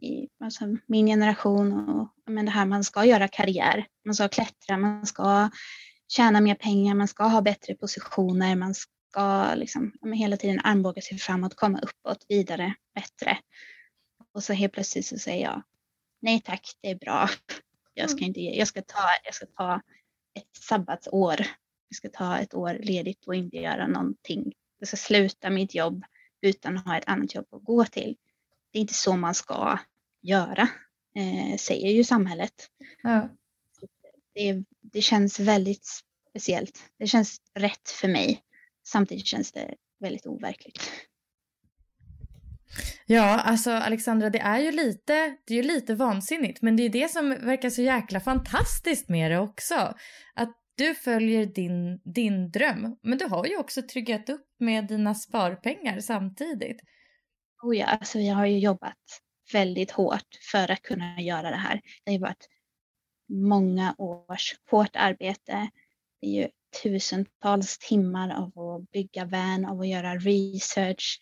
i 0.00 0.28
alltså, 0.40 0.76
min 0.86 1.06
generation 1.06 1.88
och 1.88 2.08
men 2.26 2.44
det 2.44 2.50
här 2.50 2.66
man 2.66 2.84
ska 2.84 3.04
göra 3.04 3.28
karriär. 3.28 3.86
Man 4.04 4.14
ska 4.14 4.28
klättra, 4.28 4.76
man 4.76 5.06
ska 5.06 5.50
tjäna 6.08 6.40
mer 6.40 6.54
pengar, 6.54 6.94
man 6.94 7.08
ska 7.08 7.24
ha 7.24 7.40
bättre 7.40 7.74
positioner, 7.74 8.56
man 8.56 8.74
ska 8.74 9.54
liksom, 9.54 9.92
hela 10.14 10.36
tiden 10.36 10.60
armbåga 10.64 11.02
sig 11.02 11.18
framåt, 11.18 11.56
komma 11.56 11.78
uppåt, 11.78 12.24
vidare, 12.28 12.74
bättre. 12.94 13.38
Och 14.34 14.42
så 14.42 14.52
helt 14.52 14.72
plötsligt 14.72 15.06
så 15.06 15.18
säger 15.18 15.44
jag 15.44 15.62
nej 16.20 16.40
tack, 16.40 16.76
det 16.80 16.90
är 16.90 16.94
bra. 16.94 17.28
Jag 17.94 18.10
ska, 18.10 18.18
mm. 18.18 18.28
inte, 18.28 18.40
jag 18.40 18.68
ska, 18.68 18.82
ta, 18.82 19.08
jag 19.24 19.34
ska 19.34 19.46
ta 19.46 19.80
ett 20.34 20.56
sabbatsår. 20.56 21.46
Jag 21.90 21.96
ska 21.96 22.08
ta 22.08 22.38
ett 22.38 22.54
år 22.54 22.78
ledigt 22.80 23.26
och 23.26 23.34
inte 23.34 23.56
göra 23.56 23.86
någonting. 23.86 24.52
Jag 24.78 24.88
ska 24.88 24.96
sluta 24.96 25.50
mitt 25.50 25.74
jobb 25.74 26.04
utan 26.42 26.78
att 26.78 26.84
ha 26.84 26.98
ett 26.98 27.08
annat 27.08 27.34
jobb 27.34 27.46
att 27.50 27.64
gå 27.64 27.84
till. 27.84 28.16
Det 28.72 28.78
är 28.78 28.80
inte 28.80 28.94
så 28.94 29.16
man 29.16 29.34
ska 29.34 29.78
göra, 30.22 30.68
eh, 31.16 31.56
säger 31.58 31.90
ju 31.90 32.04
samhället. 32.04 32.54
Ja. 33.02 33.28
Det, 34.34 34.64
det 34.80 35.02
känns 35.02 35.40
väldigt 35.40 35.86
speciellt. 36.30 36.82
Det 36.98 37.06
känns 37.06 37.40
rätt 37.54 37.90
för 37.90 38.08
mig. 38.08 38.42
Samtidigt 38.86 39.26
känns 39.26 39.52
det 39.52 39.74
väldigt 40.00 40.26
overkligt. 40.26 40.90
Ja, 43.06 43.40
alltså 43.40 43.70
Alexandra, 43.70 44.30
det 44.30 44.38
är 44.38 44.58
ju 44.58 44.70
lite, 44.70 45.36
det 45.46 45.54
är 45.54 45.56
ju 45.56 45.62
lite 45.62 45.94
vansinnigt, 45.94 46.62
men 46.62 46.76
det 46.76 46.82
är 46.82 46.88
det 46.88 47.10
som 47.10 47.28
verkar 47.28 47.70
så 47.70 47.82
jäkla 47.82 48.20
fantastiskt 48.20 49.08
med 49.08 49.30
det 49.30 49.38
också. 49.38 49.94
Att 50.34 50.59
du 50.80 50.94
följer 50.94 51.46
din, 51.46 52.00
din 52.04 52.50
dröm, 52.50 52.96
men 53.02 53.18
du 53.18 53.24
har 53.24 53.46
ju 53.46 53.56
också 53.56 53.82
tryggat 53.82 54.28
upp 54.28 54.46
med 54.58 54.86
dina 54.86 55.14
sparpengar 55.14 56.00
samtidigt. 56.00 56.80
Oh 57.62 57.76
ja, 57.76 57.86
alltså 57.86 58.18
jag 58.18 58.34
har 58.34 58.46
ju 58.46 58.58
jobbat 58.58 58.96
väldigt 59.52 59.90
hårt 59.90 60.38
för 60.52 60.70
att 60.70 60.82
kunna 60.82 61.20
göra 61.20 61.50
det 61.50 61.56
här. 61.56 61.74
Det 61.74 62.10
har 62.10 62.12
ju 62.12 62.18
varit 62.18 62.48
många 63.28 63.94
års 63.98 64.54
hårt 64.70 64.96
arbete. 64.96 65.70
Det 66.20 66.26
är 66.26 66.42
ju 66.42 66.48
tusentals 66.82 67.78
timmar 67.78 68.30
av 68.30 68.58
att 68.58 68.90
bygga 68.90 69.24
van, 69.24 69.64
av 69.64 69.80
att 69.80 69.88
göra 69.88 70.14
research, 70.14 71.20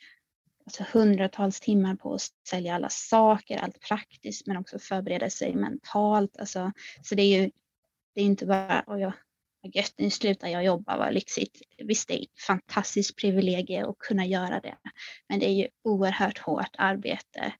alltså 0.65 0.85
hundratals 0.93 1.61
timmar 1.61 1.97
på 1.97 2.15
att 2.15 2.23
sälja 2.49 2.75
alla 2.75 2.89
saker, 2.89 3.59
allt 3.59 3.81
praktiskt 3.81 4.47
men 4.47 4.57
också 4.57 4.79
förbereda 4.79 5.31
sig 5.31 5.55
mentalt. 5.55 6.37
Alltså, 6.37 6.73
så 7.03 7.15
det 7.15 7.23
är 7.23 7.43
ju 7.43 7.51
det 8.15 8.23
är 8.23 8.27
inte 8.27 8.47
bara, 8.47 8.81
och 8.81 9.01
jag 9.01 9.13
gött, 9.75 9.95
nu 9.99 10.11
slutar 10.11 10.49
jag 10.49 10.65
jobba, 10.65 10.97
vad 10.97 11.15
lyxigt. 11.15 11.63
Visst, 11.79 12.09
det 12.09 12.15
är 12.15 12.23
ett 12.23 12.43
fantastiskt 12.47 13.17
privilegium 13.17 13.91
att 13.91 13.99
kunna 13.99 14.27
göra 14.27 14.61
det. 14.61 14.77
Men 15.29 15.39
det 15.39 15.47
är 15.47 15.53
ju 15.53 15.69
oerhört 15.85 16.39
hårt 16.39 16.75
arbete 16.79 17.55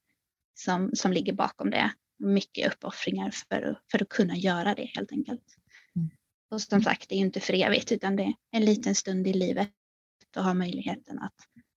som, 0.55 0.91
som 0.95 1.13
ligger 1.13 1.33
bakom 1.33 1.71
det. 1.71 1.91
Mycket 2.19 2.73
uppoffringar 2.73 3.31
för, 3.31 3.81
för 3.91 4.03
att 4.03 4.09
kunna 4.09 4.37
göra 4.37 4.75
det 4.75 4.91
helt 4.95 5.13
enkelt. 5.13 5.57
Mm. 5.97 6.11
Och 6.51 6.63
som 6.63 6.83
sagt, 6.83 7.09
det 7.09 7.15
är 7.15 7.19
ju 7.19 7.25
inte 7.25 7.41
för 7.41 7.55
evigt 7.55 7.93
utan 7.93 8.17
det 8.17 8.23
är 8.23 8.35
en 8.51 8.65
liten 8.65 8.95
stund 8.95 9.27
i 9.27 9.33
livet 9.33 9.71
att 10.37 10.45
ha 10.45 10.55
möjligheten 10.55 11.19
att, 11.19 11.35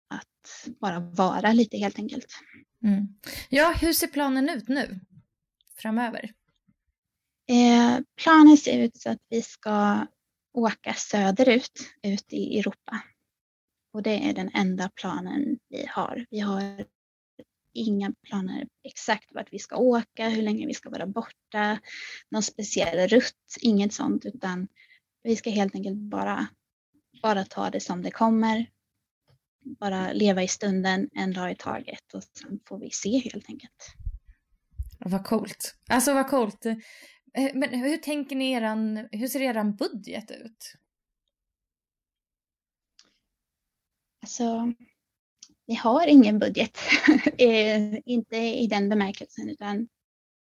att 0.07 0.67
bara 0.79 0.99
vara 0.99 1.53
lite 1.53 1.77
helt 1.77 1.99
enkelt. 1.99 2.27
Mm. 2.83 3.07
Ja, 3.49 3.75
hur 3.81 3.93
ser 3.93 4.07
planen 4.07 4.49
ut 4.49 4.67
nu 4.67 4.99
framöver? 5.77 6.31
Eh, 7.49 7.99
planen 8.23 8.57
ser 8.57 8.79
ut 8.79 8.97
så 8.97 9.09
att 9.09 9.21
vi 9.29 9.41
ska 9.41 10.07
åka 10.53 10.93
söderut, 10.93 11.79
ut 12.03 12.33
i 12.33 12.59
Europa. 12.59 13.01
Och 13.93 14.03
det 14.03 14.29
är 14.29 14.33
den 14.33 14.49
enda 14.53 14.89
planen 14.95 15.59
vi 15.69 15.85
har. 15.89 16.25
Vi 16.29 16.39
har 16.39 16.85
inga 17.73 18.13
planer 18.27 18.67
exakt 18.83 19.33
vart 19.33 19.53
vi 19.53 19.59
ska 19.59 19.75
åka, 19.75 20.29
hur 20.29 20.41
länge 20.41 20.67
vi 20.67 20.73
ska 20.73 20.89
vara 20.89 21.07
borta, 21.07 21.79
någon 22.29 22.43
speciell 22.43 23.07
rutt, 23.07 23.57
inget 23.61 23.93
sånt, 23.93 24.25
utan 24.25 24.67
vi 25.23 25.35
ska 25.35 25.49
helt 25.49 25.75
enkelt 25.75 25.97
bara, 25.97 26.47
bara 27.21 27.45
ta 27.45 27.69
det 27.69 27.79
som 27.79 28.01
det 28.01 28.11
kommer. 28.11 28.69
Bara 29.63 30.13
leva 30.13 30.43
i 30.43 30.47
stunden 30.47 31.09
en 31.13 31.33
dag 31.33 31.51
i 31.51 31.55
taget 31.55 32.13
och 32.13 32.23
sen 32.23 32.59
får 32.65 32.79
vi 32.79 32.89
se 32.91 33.17
helt 33.17 33.49
enkelt. 33.49 33.95
Vad 34.99 35.25
coolt. 35.25 35.75
Alltså 35.89 36.13
vad 36.13 36.29
coolt. 36.29 36.65
Eh, 37.33 37.51
men 37.53 37.69
hur 37.69 37.97
tänker 37.97 38.35
ni 38.35 38.51
eran, 38.51 39.07
hur 39.11 39.27
ser 39.27 39.41
eran 39.41 39.75
budget 39.75 40.31
ut? 40.31 40.75
Alltså, 44.21 44.73
vi 45.65 45.75
har 45.75 46.07
ingen 46.07 46.39
budget. 46.39 46.77
Eh, 47.37 47.97
inte 48.05 48.37
i 48.37 48.67
den 48.67 48.89
bemärkelsen 48.89 49.49
utan 49.49 49.87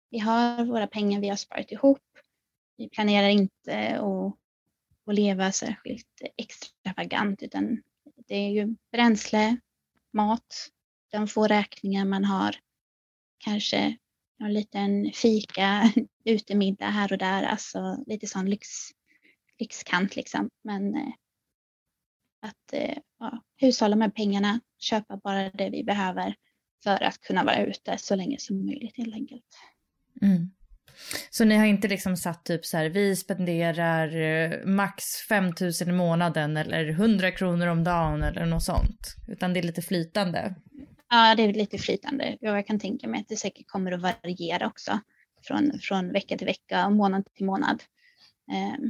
vi 0.10 0.19
har 0.19 0.65
våra 0.65 0.88
pengar 0.88 1.22
vi 1.22 1.30
har 1.30 1.36
sparat 1.36 1.72
ihop. 1.72 2.02
Vi 2.78 2.89
planerar 2.89 3.30
inte 3.30 4.00
att, 4.00 4.38
att 5.08 5.15
leva 5.15 5.52
särskilt 5.52 6.22
extravagant 6.38 7.43
utan 7.43 7.82
det 8.28 8.36
är 8.36 8.50
ju 8.50 8.76
bränsle, 8.91 9.58
mat, 10.13 10.69
de 11.12 11.28
få 11.28 11.48
räkningar 11.48 12.06
man 12.06 12.26
har. 12.26 12.56
Kanske 13.38 13.98
en 14.45 14.53
liten 14.53 15.12
fika, 15.13 15.93
utemiddag 16.25 16.86
här 16.86 17.12
och 17.12 17.17
där, 17.17 17.43
alltså 17.43 18.03
lite 18.08 18.27
sån 18.27 18.49
lyx, 18.49 18.67
lyxkant 19.60 20.15
liksom. 20.15 20.49
Men 20.63 20.95
eh, 20.95 21.13
att 22.41 22.73
eh, 22.73 22.97
ja, 23.19 23.43
hushålla 23.58 23.95
med 23.95 24.15
pengarna, 24.15 24.60
köpa 24.79 25.17
bara 25.23 25.49
det 25.49 25.69
vi 25.69 25.84
behöver 25.84 26.36
för 26.84 27.03
att 27.03 27.21
kunna 27.21 27.43
vara 27.43 27.65
ute 27.65 27.97
så 27.97 28.15
länge 28.15 28.39
som 28.39 28.65
möjligt 28.65 28.97
helt 28.97 29.13
enkelt. 29.13 29.45
Mm. 30.21 30.51
Så 31.29 31.45
ni 31.45 31.56
har 31.56 31.65
inte 31.65 31.88
liksom 31.88 32.17
satt 32.17 32.45
typ 32.45 32.65
så 32.65 32.77
här, 32.77 32.89
vi 32.89 33.15
spenderar 33.15 34.21
eh, 34.21 34.65
max 34.65 35.03
5000 35.29 35.89
i 35.89 35.91
månaden 35.91 36.58
eller 36.58 36.89
100 36.89 37.32
kronor 37.32 37.67
om 37.67 37.84
dagen 37.84 38.23
eller 38.23 38.45
något 38.45 38.63
sånt, 38.63 39.15
utan 39.27 39.53
det 39.53 39.60
är 39.60 39.63
lite 39.63 39.82
flytande? 39.82 40.56
Ja, 41.13 41.36
det 41.36 41.43
är 41.43 41.54
lite 41.54 41.78
flytande. 41.78 42.38
Jag 42.41 42.67
kan 42.67 42.80
tänka 42.80 43.08
mig 43.08 43.21
att 43.21 43.28
det 43.28 43.36
säkert 43.36 43.67
kommer 43.67 43.91
att 43.91 44.02
variera 44.02 44.67
också 44.67 44.99
från, 45.41 45.80
från 45.80 46.12
vecka 46.12 46.38
till 46.38 46.47
vecka 46.47 46.86
och 46.86 46.91
månad 46.91 47.26
till 47.34 47.45
månad. 47.45 47.84
Eh, 48.52 48.89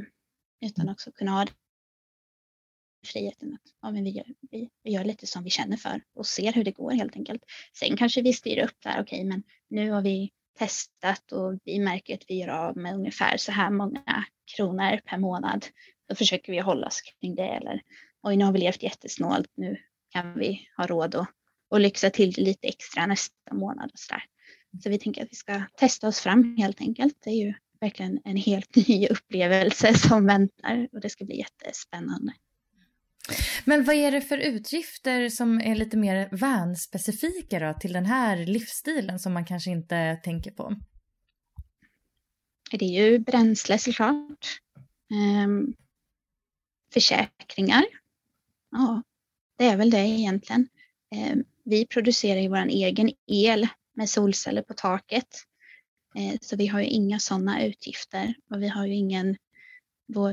utan 0.68 0.88
också 0.88 1.12
kunna 1.12 1.30
ha 1.30 1.46
friheten 3.06 3.54
att 3.54 3.72
ja, 3.82 3.90
men 3.90 4.04
vi, 4.04 4.10
gör, 4.10 4.26
vi, 4.50 4.70
vi 4.82 4.90
gör 4.90 5.04
lite 5.04 5.26
som 5.26 5.44
vi 5.44 5.50
känner 5.50 5.76
för 5.76 6.02
och 6.14 6.26
ser 6.26 6.52
hur 6.52 6.64
det 6.64 6.70
går 6.70 6.90
helt 6.90 7.16
enkelt. 7.16 7.42
Sen 7.72 7.96
kanske 7.96 8.22
vi 8.22 8.32
styr 8.32 8.64
upp 8.64 8.76
där, 8.82 9.00
okej, 9.00 9.02
okay, 9.02 9.24
men 9.24 9.42
nu 9.68 9.90
har 9.90 10.02
vi 10.02 10.32
testat 10.58 11.32
och 11.32 11.58
vi 11.64 11.78
märker 11.78 12.14
att 12.14 12.24
vi 12.28 12.34
gör 12.34 12.48
av 12.48 12.76
med 12.76 12.94
ungefär 12.94 13.36
så 13.36 13.52
här 13.52 13.70
många 13.70 14.24
kronor 14.56 15.00
per 15.04 15.18
månad. 15.18 15.66
Då 16.08 16.14
försöker 16.14 16.52
vi 16.52 16.58
hålla 16.58 16.86
oss 16.86 17.00
kring 17.00 17.34
det 17.34 17.48
eller 17.48 17.82
oj, 18.22 18.36
nu 18.36 18.44
har 18.44 18.52
vi 18.52 18.58
levt 18.58 18.82
jättesnålt, 18.82 19.50
nu 19.54 19.76
kan 20.08 20.38
vi 20.38 20.68
ha 20.76 20.86
råd 20.86 21.14
att 21.14 21.28
och 21.74 21.80
lyxa 21.80 22.10
till 22.10 22.32
det 22.32 22.42
lite 22.42 22.68
extra 22.68 23.06
nästa 23.06 23.54
månad 23.54 23.90
och 23.92 23.98
så 23.98 24.14
där. 24.14 24.24
Så 24.82 24.90
vi 24.90 24.98
tänker 24.98 25.22
att 25.22 25.28
vi 25.30 25.36
ska 25.36 25.62
testa 25.76 26.08
oss 26.08 26.20
fram 26.20 26.56
helt 26.56 26.80
enkelt. 26.80 27.16
Det 27.24 27.30
är 27.30 27.46
ju 27.46 27.54
verkligen 27.80 28.20
en 28.24 28.36
helt 28.36 28.76
ny 28.88 29.06
upplevelse 29.06 29.94
som 29.94 30.26
väntar 30.26 30.88
och 30.92 31.00
det 31.00 31.10
ska 31.10 31.24
bli 31.24 31.38
jättespännande. 31.38 32.32
Men 33.64 33.84
vad 33.84 33.96
är 33.96 34.10
det 34.10 34.20
för 34.20 34.38
utgifter 34.38 35.28
som 35.28 35.60
är 35.60 35.74
lite 35.74 35.96
mer 35.96 36.28
van-specifika 36.32 37.58
då 37.58 37.74
till 37.80 37.92
den 37.92 38.06
här 38.06 38.46
livsstilen 38.46 39.18
som 39.18 39.32
man 39.32 39.44
kanske 39.44 39.70
inte 39.70 40.20
tänker 40.24 40.50
på? 40.50 40.76
Det 42.70 42.84
är 42.84 43.04
ju 43.04 43.18
bränsle 43.18 43.78
såklart. 43.78 44.60
Um, 45.44 45.74
försäkringar. 46.92 47.84
Ja, 48.70 49.02
det 49.58 49.64
är 49.64 49.76
väl 49.76 49.90
det 49.90 49.98
egentligen. 49.98 50.68
Um, 51.32 51.44
vi 51.64 51.86
producerar 51.86 52.40
ju 52.40 52.48
vår 52.48 52.66
egen 52.66 53.12
el 53.26 53.68
med 53.96 54.10
solceller 54.10 54.62
på 54.62 54.74
taket. 54.74 55.28
Eh, 56.16 56.38
så 56.40 56.56
vi 56.56 56.66
har 56.66 56.80
ju 56.80 56.86
inga 56.86 57.18
sådana 57.18 57.64
utgifter 57.64 58.34
och 58.50 58.62
vi 58.62 58.68
har 58.68 58.86
ju 58.86 58.94
ingen 58.94 59.36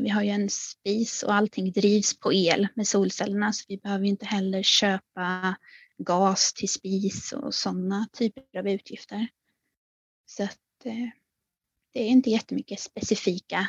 vi 0.01 0.09
har 0.09 0.23
ju 0.23 0.29
en 0.29 0.49
spis 0.49 1.23
och 1.23 1.33
allting 1.33 1.71
drivs 1.71 2.19
på 2.19 2.33
el 2.33 2.67
med 2.75 2.87
solcellerna 2.87 3.53
så 3.53 3.65
vi 3.67 3.77
behöver 3.77 4.05
inte 4.05 4.25
heller 4.25 4.63
köpa 4.63 5.55
gas 5.97 6.53
till 6.53 6.69
spis 6.69 7.33
och 7.33 7.53
sådana 7.53 8.07
typer 8.13 8.59
av 8.59 8.67
utgifter. 8.67 9.27
Så 10.25 10.43
att 10.43 10.85
eh, 10.85 11.09
det 11.93 12.01
är 12.01 12.07
inte 12.07 12.29
jättemycket 12.29 12.79
specifika 12.79 13.67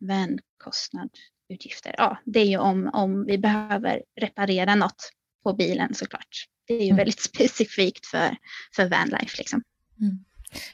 vänkostnadutgifter. 0.00 1.94
Ja, 1.98 2.18
det 2.24 2.40
är 2.40 2.46
ju 2.46 2.58
om, 2.58 2.90
om 2.92 3.24
vi 3.24 3.38
behöver 3.38 4.02
reparera 4.20 4.74
något 4.74 5.12
på 5.42 5.52
bilen 5.52 5.94
såklart. 5.94 6.48
Det 6.66 6.74
är 6.74 6.80
ju 6.80 6.86
mm. 6.86 6.96
väldigt 6.96 7.20
specifikt 7.30 8.06
för, 8.06 8.36
för 8.76 8.88
vanlife 8.88 9.38
liksom. 9.38 9.62
Mm. 10.00 10.24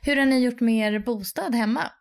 Hur 0.02 0.16
har 0.16 0.26
ni 0.26 0.38
gjort 0.38 0.60
med 0.60 0.94
er 0.94 0.98
bostad 0.98 1.54
hemma? 1.54 1.92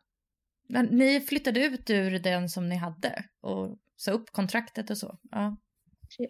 Ni 0.89 1.21
flyttade 1.21 1.65
ut 1.65 1.89
ur 1.89 2.19
den 2.19 2.49
som 2.49 2.69
ni 2.69 2.75
hade 2.75 3.23
och 3.41 3.77
sa 3.97 4.11
upp 4.11 4.31
kontraktet 4.31 4.89
och 4.89 4.97
så? 4.97 5.17
Ja, 5.31 5.57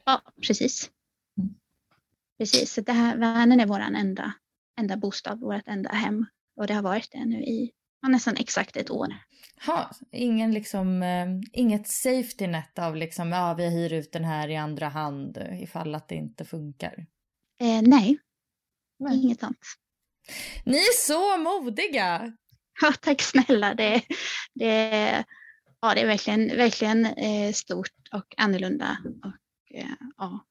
ja 0.05 0.21
precis. 0.47 0.89
Mm. 1.37 1.55
Precis, 2.37 2.73
så 2.73 2.81
det 2.81 2.93
här, 2.93 3.17
vanen 3.17 3.59
är 3.59 3.65
vår 3.65 3.79
enda, 3.79 4.33
enda 4.79 4.97
bostad, 4.97 5.39
vårt 5.39 5.67
enda 5.67 5.89
hem. 5.89 6.25
Och 6.55 6.67
det 6.67 6.73
har 6.73 6.81
varit 6.81 7.11
det 7.11 7.25
nu 7.25 7.43
i 7.43 7.71
nästan 8.07 8.35
exakt 8.37 8.77
ett 8.77 8.91
år. 8.91 9.07
Ha, 9.65 9.91
ingen 10.11 10.53
liksom, 10.53 11.03
eh, 11.03 11.27
inget 11.53 11.87
safety 11.87 12.47
net 12.47 12.79
av 12.79 12.95
liksom, 12.95 13.31
ja 13.31 13.53
vi 13.53 13.69
hyr 13.69 13.93
ut 13.93 14.11
den 14.11 14.23
här 14.23 14.49
i 14.49 14.55
andra 14.55 14.87
hand 14.87 15.37
ifall 15.51 15.95
att 15.95 16.07
det 16.07 16.15
inte 16.15 16.45
funkar? 16.45 17.05
Eh, 17.59 17.81
nej. 17.81 18.19
nej, 18.99 19.23
inget 19.23 19.39
sånt. 19.39 19.59
Ni 20.63 20.77
är 20.77 21.05
så 21.05 21.37
modiga! 21.37 22.33
Ja, 22.81 22.93
tack 23.01 23.21
snälla. 23.21 23.73
Det, 23.73 24.01
det, 24.53 25.23
ja, 25.81 25.93
det 25.93 26.01
är 26.01 26.05
verkligen, 26.05 26.47
verkligen 26.47 27.05
eh, 27.05 27.53
stort 27.53 27.93
och 28.11 28.33
annorlunda. 28.37 28.97
Och, 29.23 29.75
eh, 29.75 29.91
ja, 30.17 30.45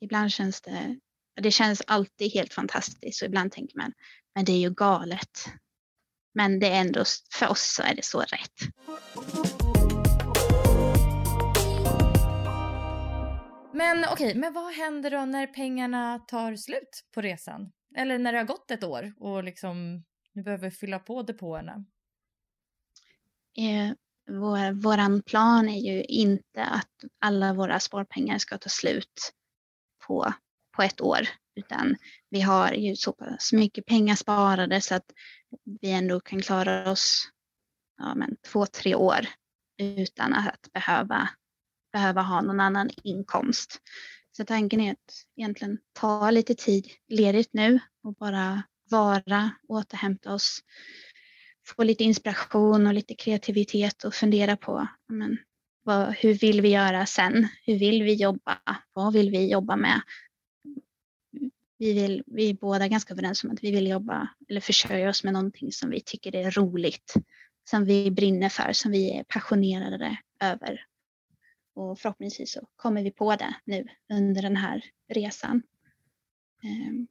ibland 0.00 0.32
känns 0.32 0.60
det, 0.60 0.98
det 1.40 1.50
känns 1.50 1.82
alltid 1.86 2.32
helt 2.32 2.54
fantastiskt 2.54 3.22
och 3.22 3.28
ibland 3.28 3.52
tänker 3.52 3.76
man, 3.76 3.92
men 4.34 4.44
det 4.44 4.52
är 4.52 4.58
ju 4.58 4.70
galet. 4.70 5.46
Men 6.34 6.60
det 6.60 6.68
är 6.68 6.80
ändå, 6.80 7.04
för 7.32 7.48
oss 7.48 7.74
så 7.74 7.82
är 7.82 7.94
det 7.94 8.04
så 8.04 8.20
rätt. 8.20 9.57
Men 13.78 14.04
okej, 14.04 14.12
okay, 14.12 14.34
men 14.34 14.52
vad 14.52 14.72
händer 14.72 15.10
då 15.10 15.24
när 15.24 15.46
pengarna 15.46 16.18
tar 16.18 16.56
slut 16.56 17.04
på 17.14 17.20
resan? 17.20 17.72
Eller 17.96 18.18
när 18.18 18.32
det 18.32 18.38
har 18.38 18.44
gått 18.44 18.70
ett 18.70 18.84
år 18.84 19.14
och 19.18 19.44
liksom 19.44 20.04
nu 20.32 20.42
behöver 20.42 20.70
fylla 20.70 20.98
på 20.98 21.22
depåerna? 21.22 21.84
Eh, 23.58 23.92
vår, 24.30 24.82
våran 24.82 25.22
plan 25.22 25.68
är 25.68 25.92
ju 25.92 26.02
inte 26.04 26.64
att 26.64 27.04
alla 27.18 27.54
våra 27.54 27.80
sparpengar 27.80 28.38
ska 28.38 28.58
ta 28.58 28.68
slut 28.68 29.32
på, 30.06 30.32
på 30.76 30.82
ett 30.82 31.00
år, 31.00 31.28
utan 31.56 31.96
vi 32.30 32.40
har 32.40 32.72
ju 32.72 32.96
så 32.96 33.12
pass 33.12 33.52
mycket 33.52 33.86
pengar 33.86 34.14
sparade 34.14 34.80
så 34.80 34.94
att 34.94 35.12
vi 35.80 35.90
ändå 35.90 36.20
kan 36.20 36.42
klara 36.42 36.90
oss 36.90 37.28
ja, 37.98 38.14
men 38.14 38.36
två, 38.52 38.66
tre 38.66 38.94
år 38.94 39.28
utan 39.78 40.34
att 40.34 40.72
behöva 40.72 41.28
behöva 41.92 42.22
ha 42.22 42.40
någon 42.40 42.60
annan 42.60 42.90
inkomst. 43.02 43.80
Så 44.36 44.44
tanken 44.44 44.80
är 44.80 44.92
att 44.92 45.24
egentligen 45.36 45.78
ta 45.92 46.30
lite 46.30 46.54
tid 46.54 46.86
ledigt 47.08 47.50
nu 47.52 47.80
och 48.02 48.14
bara 48.14 48.62
vara, 48.90 49.50
återhämta 49.68 50.34
oss, 50.34 50.60
få 51.66 51.82
lite 51.82 52.04
inspiration 52.04 52.86
och 52.86 52.94
lite 52.94 53.14
kreativitet 53.14 54.04
och 54.04 54.14
fundera 54.14 54.56
på 54.56 54.88
men, 55.08 55.38
vad, 55.82 56.14
hur 56.14 56.34
vill 56.34 56.60
vi 56.60 56.68
göra 56.68 57.06
sen? 57.06 57.48
Hur 57.64 57.78
vill 57.78 58.02
vi 58.02 58.14
jobba? 58.14 58.58
Vad 58.92 59.12
vill 59.12 59.30
vi 59.30 59.50
jobba 59.50 59.76
med? 59.76 60.00
Vi, 61.78 61.92
vill, 61.92 62.22
vi 62.26 62.50
är 62.50 62.54
båda 62.54 62.88
ganska 62.88 63.12
överens 63.14 63.44
om 63.44 63.50
att 63.50 63.64
vi 63.64 63.70
vill 63.70 63.86
jobba 63.86 64.28
eller 64.48 64.60
försörja 64.60 65.08
oss 65.08 65.24
med 65.24 65.32
någonting 65.32 65.72
som 65.72 65.90
vi 65.90 66.00
tycker 66.00 66.36
är 66.36 66.50
roligt, 66.50 67.14
som 67.70 67.84
vi 67.84 68.10
brinner 68.10 68.48
för, 68.48 68.72
som 68.72 68.92
vi 68.92 69.18
är 69.18 69.24
passionerade 69.24 70.16
över. 70.42 70.84
Och 71.78 71.98
förhoppningsvis 71.98 72.52
så 72.52 72.68
kommer 72.76 73.02
vi 73.02 73.10
på 73.10 73.36
det 73.36 73.54
nu 73.64 73.86
under 74.12 74.42
den 74.42 74.56
här 74.56 74.84
resan. 75.08 75.62
Ehm, 76.64 77.08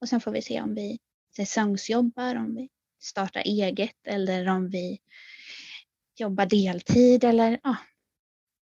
och 0.00 0.08
sen 0.08 0.20
får 0.20 0.30
vi 0.30 0.42
se 0.42 0.62
om 0.62 0.74
vi 0.74 0.98
säsongsjobbar, 1.36 2.34
om 2.34 2.54
vi 2.54 2.68
startar 3.00 3.40
eget 3.40 4.06
eller 4.06 4.48
om 4.48 4.68
vi 4.68 4.98
jobbar 6.16 6.46
deltid 6.46 7.24
eller 7.24 7.60
ja, 7.62 7.76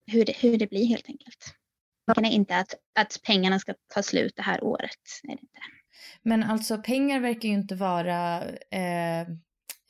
hur, 0.07 0.25
det, 0.25 0.37
hur 0.37 0.59
det 0.59 0.67
blir 0.67 0.87
helt 0.87 1.09
enkelt. 1.09 1.55
Tanken 2.07 2.25
är 2.25 2.31
inte 2.31 2.57
att, 2.57 2.75
att 2.95 3.21
pengarna 3.23 3.59
ska 3.59 3.75
ta 3.95 4.03
slut 4.03 4.37
det 4.37 4.43
här 4.43 4.65
året. 4.65 5.01
Är 5.23 5.29
det 5.29 5.33
inte. 5.43 5.61
Men 6.23 6.43
alltså 6.43 6.83
pengar 6.83 7.21
verkar 7.21 7.49
ju 7.49 7.55
inte 7.55 7.75
vara 7.75 8.49
eh, 8.49 9.29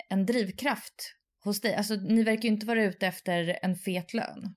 en 0.09 0.27
drivkraft 0.27 1.15
hos 1.45 1.61
dig. 1.61 1.75
Alltså 1.75 1.95
ni 1.95 2.23
verkar 2.23 2.43
ju 2.43 2.49
inte 2.49 2.67
vara 2.67 2.85
ute 2.85 3.07
efter 3.07 3.59
en 3.63 3.77
fet 3.77 4.15
lön. 4.15 4.55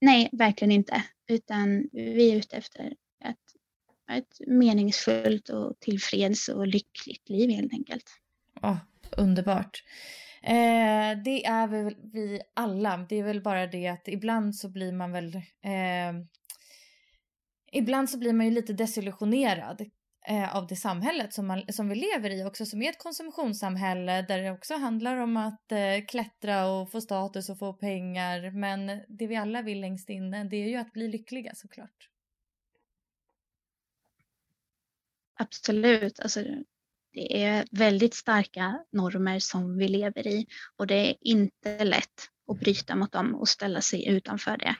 Nej, 0.00 0.28
verkligen 0.32 0.72
inte. 0.72 1.04
Utan 1.28 1.88
vi 1.92 2.30
är 2.32 2.36
ute 2.36 2.56
efter 2.56 2.84
ett, 3.24 3.36
ett 4.12 4.40
meningsfullt 4.46 5.48
och 5.48 5.80
tillfreds 5.80 6.48
och 6.48 6.66
lyckligt 6.66 7.28
liv 7.28 7.50
helt 7.50 7.72
enkelt. 7.72 8.04
Oh, 8.62 8.76
underbart. 9.16 9.84
Eh, 10.42 11.22
det 11.24 11.44
är 11.44 11.66
väl 11.66 11.96
vi 12.12 12.40
alla. 12.54 12.96
Det 12.96 13.16
är 13.16 13.24
väl 13.24 13.42
bara 13.42 13.66
det 13.66 13.88
att 13.88 14.08
ibland 14.08 14.56
så 14.56 14.68
blir 14.68 14.92
man 14.92 15.12
väl... 15.12 15.34
Eh, 15.36 16.12
ibland 17.72 18.10
så 18.10 18.18
blir 18.18 18.32
man 18.32 18.46
ju 18.46 18.52
lite 18.52 18.72
desillusionerad 18.72 19.90
eh, 20.28 20.56
av 20.56 20.66
det 20.66 20.76
samhället 20.76 21.34
som, 21.34 21.46
man, 21.46 21.72
som 21.72 21.88
vi 21.88 21.94
lever 21.94 22.30
i 22.30 22.44
också, 22.44 22.66
som 22.66 22.82
är 22.82 22.90
ett 22.90 22.98
konsumtionssamhälle 22.98 24.22
där 24.22 24.42
det 24.42 24.50
också 24.50 24.74
handlar 24.74 25.16
om 25.16 25.36
att 25.36 25.72
eh, 25.72 26.06
klättra 26.08 26.66
och 26.66 26.90
få 26.90 27.00
status 27.00 27.48
och 27.48 27.58
få 27.58 27.72
pengar. 27.72 28.50
Men 28.50 28.86
det 29.08 29.26
vi 29.26 29.36
alla 29.36 29.62
vill 29.62 29.80
längst 29.80 30.10
inne, 30.10 30.44
det 30.44 30.56
är 30.56 30.68
ju 30.68 30.76
att 30.76 30.92
bli 30.92 31.08
lyckliga 31.08 31.54
såklart. 31.54 32.08
Absolut. 35.34 36.20
Alltså, 36.20 36.44
det 37.12 37.44
är 37.44 37.64
väldigt 37.70 38.14
starka 38.14 38.84
normer 38.92 39.38
som 39.38 39.78
vi 39.78 39.88
lever 39.88 40.26
i 40.26 40.46
och 40.76 40.86
det 40.86 40.94
är 40.94 41.16
inte 41.20 41.84
lätt 41.84 42.28
att 42.52 42.60
bryta 42.60 42.96
mot 42.96 43.12
dem 43.12 43.34
och 43.34 43.48
ställa 43.48 43.80
sig 43.80 44.08
utanför 44.08 44.56
det. 44.56 44.76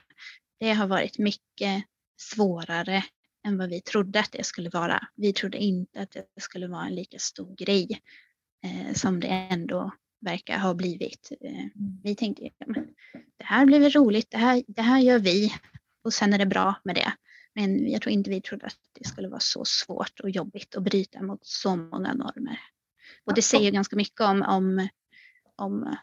Det 0.59 0.73
har 0.73 0.87
varit 0.87 1.17
mycket 1.17 1.83
svårare 2.17 3.03
än 3.47 3.57
vad 3.57 3.69
vi 3.69 3.81
trodde 3.81 4.19
att 4.19 4.31
det 4.31 4.45
skulle 4.45 4.69
vara. 4.69 5.07
Vi 5.15 5.33
trodde 5.33 5.57
inte 5.57 6.01
att 6.01 6.11
det 6.11 6.41
skulle 6.41 6.67
vara 6.67 6.85
en 6.85 6.95
lika 6.95 7.19
stor 7.19 7.55
grej 7.55 8.01
eh, 8.63 8.93
som 8.93 9.19
det 9.19 9.27
ändå 9.27 9.91
verkar 10.21 10.57
ha 10.57 10.73
blivit. 10.73 11.31
Eh, 11.41 11.65
vi 12.03 12.15
tänkte 12.15 12.43
ja, 12.43 12.65
det 13.37 13.45
här 13.45 13.65
blir 13.65 13.79
väl 13.79 13.91
roligt, 13.91 14.31
det 14.31 14.37
här, 14.37 14.63
det 14.67 14.81
här 14.81 14.99
gör 14.99 15.19
vi 15.19 15.53
och 16.03 16.13
sen 16.13 16.33
är 16.33 16.37
det 16.37 16.45
bra 16.45 16.75
med 16.83 16.95
det. 16.95 17.13
Men 17.55 17.91
jag 17.91 18.01
tror 18.01 18.13
inte 18.13 18.29
vi 18.29 18.41
trodde 18.41 18.65
att 18.65 18.79
det 18.93 19.07
skulle 19.07 19.27
vara 19.27 19.39
så 19.39 19.65
svårt 19.65 20.19
och 20.19 20.29
jobbigt 20.29 20.75
att 20.75 20.83
bryta 20.83 21.21
mot 21.21 21.45
så 21.45 21.75
många 21.75 22.13
normer. 22.13 22.59
Och 23.25 23.33
det 23.33 23.41
säger 23.41 23.71
ganska 23.71 23.95
mycket 23.95 24.21
om, 24.21 24.41
om, 24.41 24.87
om, 25.55 25.95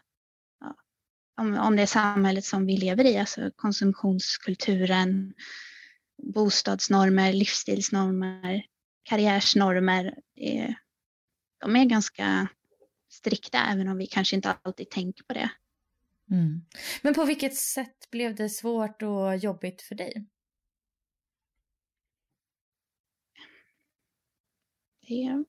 om, 1.36 1.54
om 1.54 1.76
det 1.76 1.86
samhället 1.86 2.44
som 2.44 2.66
vi 2.66 2.76
lever 2.76 3.04
i, 3.04 3.18
alltså 3.18 3.50
konsumtionskulturen, 3.56 5.34
bostadsnormer, 6.22 7.32
livsstilsnormer, 7.32 8.62
karriärsnormer. 9.02 10.14
De 11.60 11.76
är 11.76 11.84
ganska 11.84 12.48
strikta 13.08 13.58
även 13.58 13.88
om 13.88 13.98
vi 13.98 14.06
kanske 14.06 14.36
inte 14.36 14.52
alltid 14.52 14.90
tänker 14.90 15.24
på 15.24 15.32
det. 15.32 15.50
Mm. 16.30 16.64
Men 17.02 17.14
på 17.14 17.24
vilket 17.24 17.56
sätt 17.56 18.10
blev 18.10 18.34
det 18.34 18.48
svårt 18.48 19.02
och 19.02 19.36
jobbigt 19.36 19.82
för 19.82 19.94
dig? 19.94 20.26
Det, 25.00 25.44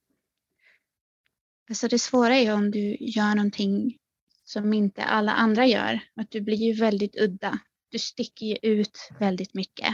alltså 1.69 1.87
det 1.87 1.99
svåra 1.99 2.35
är 2.35 2.53
om 2.53 2.71
du 2.71 2.97
gör 2.99 3.35
någonting 3.35 3.97
som 4.43 4.73
inte 4.73 5.03
alla 5.03 5.31
andra 5.31 5.65
gör. 5.65 5.99
Att 6.15 6.31
du 6.31 6.41
blir 6.41 6.57
ju 6.57 6.73
väldigt 6.73 7.15
udda. 7.21 7.59
Du 7.89 7.99
sticker 7.99 8.45
ju 8.45 8.57
ut 8.61 9.09
väldigt 9.19 9.53
mycket. 9.53 9.93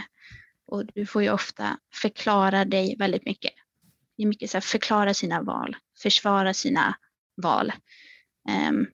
Och 0.68 0.86
du 0.86 1.06
får 1.06 1.24
ju 1.24 1.30
ofta 1.30 1.80
förklara 1.94 2.66
dig 2.66 2.96
väldigt 3.00 3.26
mycket. 3.26 3.54
Det 4.18 4.24
är 4.24 4.28
mycket 4.28 4.50
så 4.50 4.58
här, 4.58 4.62
förklara 4.62 5.14
sina 5.14 5.42
val, 5.42 5.76
försvara 5.98 6.54
sina 6.54 6.98
val. 7.42 7.74
Um, 8.70 8.88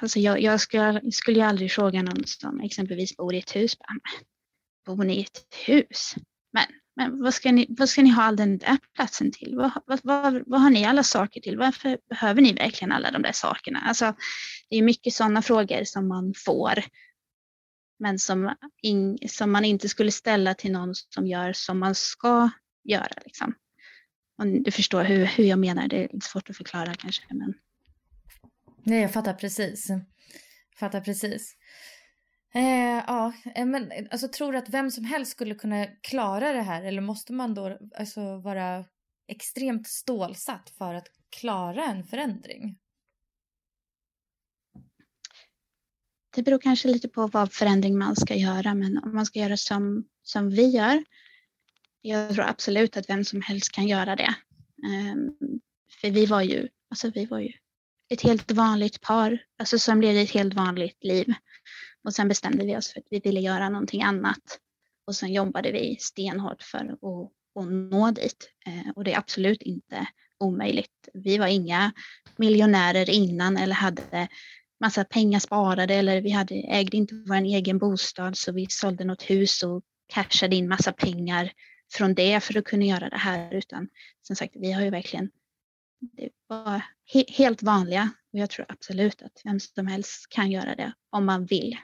alltså 0.00 0.18
jag, 0.18 0.40
jag 0.40 0.60
skulle, 0.60 1.12
skulle 1.12 1.38
ju 1.38 1.44
aldrig 1.44 1.72
fråga 1.72 2.02
någon 2.02 2.24
som 2.26 2.60
exempelvis 2.60 3.16
bor 3.16 3.34
i 3.34 3.38
ett 3.38 3.56
hus. 3.56 3.76
Bor 4.86 5.04
ni 5.04 5.14
i 5.16 5.22
ett 5.22 5.46
hus? 5.66 6.14
Men 6.52 6.66
men 7.00 7.22
vad 7.22 7.34
ska 7.34 7.52
ni, 7.52 7.66
vad 7.68 7.88
ska 7.88 8.02
ni 8.02 8.10
ha 8.10 8.22
all 8.22 8.36
den 8.36 8.58
där 8.58 8.78
platsen 8.94 9.32
till? 9.32 9.56
Vad, 9.56 9.70
vad, 9.86 10.00
vad, 10.02 10.42
vad 10.46 10.60
har 10.60 10.70
ni 10.70 10.84
alla 10.84 11.02
saker 11.02 11.40
till? 11.40 11.58
Varför 11.58 11.98
behöver 12.08 12.42
ni 12.42 12.52
verkligen 12.52 12.92
alla 12.92 13.10
de 13.10 13.22
där 13.22 13.32
sakerna? 13.32 13.80
Alltså, 13.80 14.14
det 14.70 14.76
är 14.76 14.82
mycket 14.82 15.14
sådana 15.14 15.42
frågor 15.42 15.84
som 15.84 16.08
man 16.08 16.34
får. 16.36 16.84
Men 18.00 18.18
som, 18.18 18.54
in, 18.82 19.18
som 19.28 19.52
man 19.52 19.64
inte 19.64 19.88
skulle 19.88 20.10
ställa 20.10 20.54
till 20.54 20.72
någon 20.72 20.94
som 20.94 21.26
gör 21.26 21.52
som 21.52 21.78
man 21.78 21.94
ska 21.94 22.50
göra. 22.84 23.22
Liksom. 23.24 23.54
Om 24.38 24.62
du 24.62 24.70
förstår 24.70 25.04
hur, 25.04 25.24
hur 25.26 25.44
jag 25.44 25.58
menar, 25.58 25.88
det 25.88 25.96
är 25.96 26.08
lite 26.12 26.26
svårt 26.26 26.50
att 26.50 26.56
förklara 26.56 26.94
kanske. 26.94 27.24
Men... 27.30 27.54
Nej, 28.84 29.00
jag 29.02 29.12
fattar 29.12 29.34
precis. 29.34 29.88
Fattar 30.76 31.00
precis. 31.00 31.56
Eh, 32.54 33.04
ja, 33.06 33.32
eh, 33.54 33.66
men 33.66 33.92
alltså 34.10 34.28
tror 34.28 34.52
du 34.52 34.58
att 34.58 34.68
vem 34.68 34.90
som 34.90 35.04
helst 35.04 35.32
skulle 35.32 35.54
kunna 35.54 35.86
klara 35.86 36.52
det 36.52 36.62
här 36.62 36.82
eller 36.82 37.00
måste 37.00 37.32
man 37.32 37.54
då 37.54 37.78
alltså 37.96 38.36
vara 38.36 38.84
extremt 39.28 39.88
stålsatt 39.88 40.70
för 40.78 40.94
att 40.94 41.06
klara 41.40 41.84
en 41.84 42.04
förändring? 42.04 42.78
Det 46.30 46.42
beror 46.42 46.58
kanske 46.58 46.88
lite 46.88 47.08
på 47.08 47.26
vad 47.26 47.52
förändring 47.52 47.98
man 47.98 48.16
ska 48.16 48.34
göra, 48.34 48.74
men 48.74 48.98
om 48.98 49.14
man 49.14 49.26
ska 49.26 49.38
göra 49.38 49.56
som, 49.56 50.04
som 50.22 50.50
vi 50.50 50.68
gör. 50.68 51.04
Jag 52.00 52.34
tror 52.34 52.44
absolut 52.44 52.96
att 52.96 53.08
vem 53.08 53.24
som 53.24 53.42
helst 53.42 53.72
kan 53.72 53.88
göra 53.88 54.16
det. 54.16 54.34
Um, 54.86 55.60
för 56.00 56.10
vi 56.10 56.26
var 56.26 56.42
ju, 56.42 56.68
alltså 56.90 57.10
vi 57.10 57.26
var 57.26 57.38
ju 57.38 57.52
ett 58.10 58.22
helt 58.22 58.50
vanligt 58.50 59.00
par, 59.00 59.38
alltså 59.58 59.78
som 59.78 60.00
levde 60.00 60.20
ett 60.20 60.30
helt 60.30 60.54
vanligt 60.54 61.04
liv. 61.04 61.34
Och 62.04 62.14
sen 62.14 62.28
bestämde 62.28 62.64
vi 62.64 62.76
oss 62.76 62.92
för 62.92 63.00
att 63.00 63.06
vi 63.10 63.20
ville 63.20 63.40
göra 63.40 63.68
någonting 63.68 64.02
annat. 64.02 64.58
Och 65.06 65.16
sen 65.16 65.32
jobbade 65.32 65.72
vi 65.72 65.96
stenhårt 66.00 66.62
för 66.62 66.78
att, 66.78 67.32
att 67.60 67.72
nå 67.72 68.10
dit. 68.10 68.50
Ehm, 68.66 68.92
och 68.96 69.04
det 69.04 69.12
är 69.12 69.18
absolut 69.18 69.62
inte 69.62 70.06
omöjligt. 70.38 71.08
Vi 71.14 71.38
var 71.38 71.46
inga 71.46 71.92
miljonärer 72.36 73.10
innan 73.10 73.56
eller 73.56 73.74
hade 73.74 74.28
massa 74.80 75.04
pengar 75.04 75.38
sparade 75.38 75.94
eller 75.94 76.20
vi 76.20 76.30
hade, 76.30 76.54
ägde 76.54 76.96
inte 76.96 77.14
vår 77.26 77.34
egen 77.34 77.78
bostad 77.78 78.38
så 78.38 78.52
vi 78.52 78.66
sålde 78.70 79.04
något 79.04 79.22
hus 79.22 79.62
och 79.62 79.82
cashade 80.06 80.56
in 80.56 80.68
massa 80.68 80.92
pengar 80.92 81.52
från 81.92 82.14
det 82.14 82.40
för 82.40 82.58
att 82.58 82.64
kunna 82.64 82.84
göra 82.84 83.08
det 83.08 83.18
här. 83.18 83.54
Utan 83.54 83.88
som 84.22 84.36
sagt, 84.36 84.56
vi 84.56 84.72
har 84.72 84.82
ju 84.82 84.90
verkligen 84.90 85.30
det 86.00 86.28
var 86.46 86.82
he 87.12 87.24
helt 87.28 87.62
vanliga 87.62 88.10
och 88.32 88.38
jag 88.38 88.50
tror 88.50 88.66
absolut 88.68 89.22
att 89.22 89.40
vem 89.44 89.60
som 89.60 89.86
helst 89.86 90.26
kan 90.28 90.50
göra 90.50 90.74
det 90.74 90.92
om 91.10 91.26
man 91.26 91.46
vill. 91.46 91.76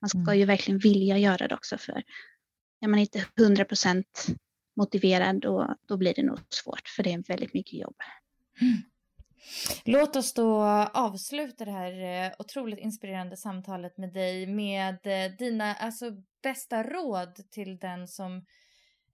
Man 0.00 0.08
ska 0.08 0.18
mm. 0.18 0.38
ju 0.38 0.44
verkligen 0.44 0.78
vilja 0.78 1.18
göra 1.18 1.48
det 1.48 1.54
också 1.54 1.78
för 1.78 2.02
är 2.80 2.88
man 2.88 2.98
inte 2.98 3.26
100 3.38 3.64
procent 3.64 4.26
motiverad 4.76 5.40
då, 5.40 5.76
då 5.88 5.96
blir 5.96 6.14
det 6.14 6.22
nog 6.22 6.38
svårt 6.48 6.88
för 6.88 7.02
det 7.02 7.12
är 7.12 7.22
väldigt 7.28 7.54
mycket 7.54 7.80
jobb. 7.80 7.96
Mm. 8.60 8.82
Låt 9.84 10.16
oss 10.16 10.34
då 10.34 10.62
avsluta 10.94 11.64
det 11.64 11.70
här 11.70 12.26
eh, 12.26 12.32
otroligt 12.38 12.78
inspirerande 12.78 13.36
samtalet 13.36 13.98
med 13.98 14.12
dig 14.12 14.46
med 14.46 14.98
eh, 15.06 15.36
dina 15.38 15.74
alltså, 15.74 16.10
bästa 16.42 16.82
råd 16.82 17.50
till 17.50 17.78
den 17.78 18.08
som 18.08 18.46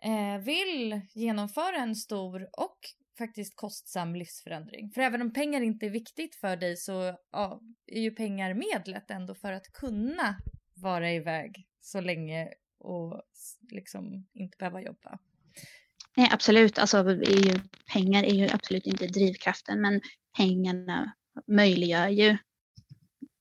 eh, 0.02 0.38
vill 0.44 1.00
genomföra 1.14 1.76
en 1.76 1.94
stor 1.94 2.48
och 2.52 2.78
faktiskt 3.18 3.56
kostsam 3.56 4.14
livsförändring. 4.14 4.90
För 4.90 5.00
även 5.00 5.22
om 5.22 5.32
pengar 5.32 5.60
inte 5.60 5.86
är 5.86 5.90
viktigt 5.90 6.34
för 6.34 6.56
dig 6.56 6.76
så 6.76 7.18
ja, 7.32 7.60
är 7.86 8.00
ju 8.00 8.10
pengar 8.10 8.54
medlet 8.54 9.10
ändå 9.10 9.34
för 9.34 9.52
att 9.52 9.72
kunna 9.72 10.36
vara 10.74 11.12
iväg 11.12 11.66
så 11.80 12.00
länge 12.00 12.48
och 12.78 13.22
liksom 13.70 14.26
inte 14.32 14.56
behöva 14.58 14.82
jobba. 14.82 15.18
Nej, 16.16 16.28
absolut. 16.32 16.78
Alltså, 16.78 16.98
är 16.98 17.46
ju, 17.46 17.60
pengar 17.92 18.22
är 18.22 18.34
ju 18.34 18.48
absolut 18.48 18.86
inte 18.86 19.06
drivkraften, 19.06 19.80
men 19.80 20.00
pengarna 20.36 21.12
möjliggör 21.46 22.08
ju 22.08 22.36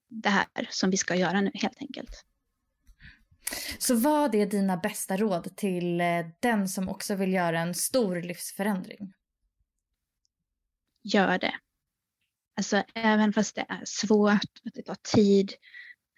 det 0.10 0.30
här 0.30 0.46
som 0.70 0.90
vi 0.90 0.98
ska 0.98 1.16
göra 1.16 1.42
nu 1.42 1.52
helt 1.54 1.78
enkelt. 1.80 2.26
Så 3.78 3.96
vad 3.96 4.36
är 4.36 4.46
dina 4.46 4.78
bästa 4.78 5.18
råd 5.18 5.56
till 5.56 6.02
eh, 6.02 6.26
den 6.40 6.68
som 6.68 6.90
också 6.90 7.16
vill 7.16 7.34
göra 7.34 7.60
en 7.60 7.74
stor 7.74 8.22
livsförändring? 8.22 9.14
Gör 11.04 11.38
det. 11.38 11.54
Alltså 12.58 12.84
även 12.94 13.34
fast 13.34 13.56
det 13.56 13.66
är 13.70 13.82
svårt, 13.86 14.62
att 14.66 14.74
det 14.74 14.82
tar 14.82 14.98
tid, 15.16 15.54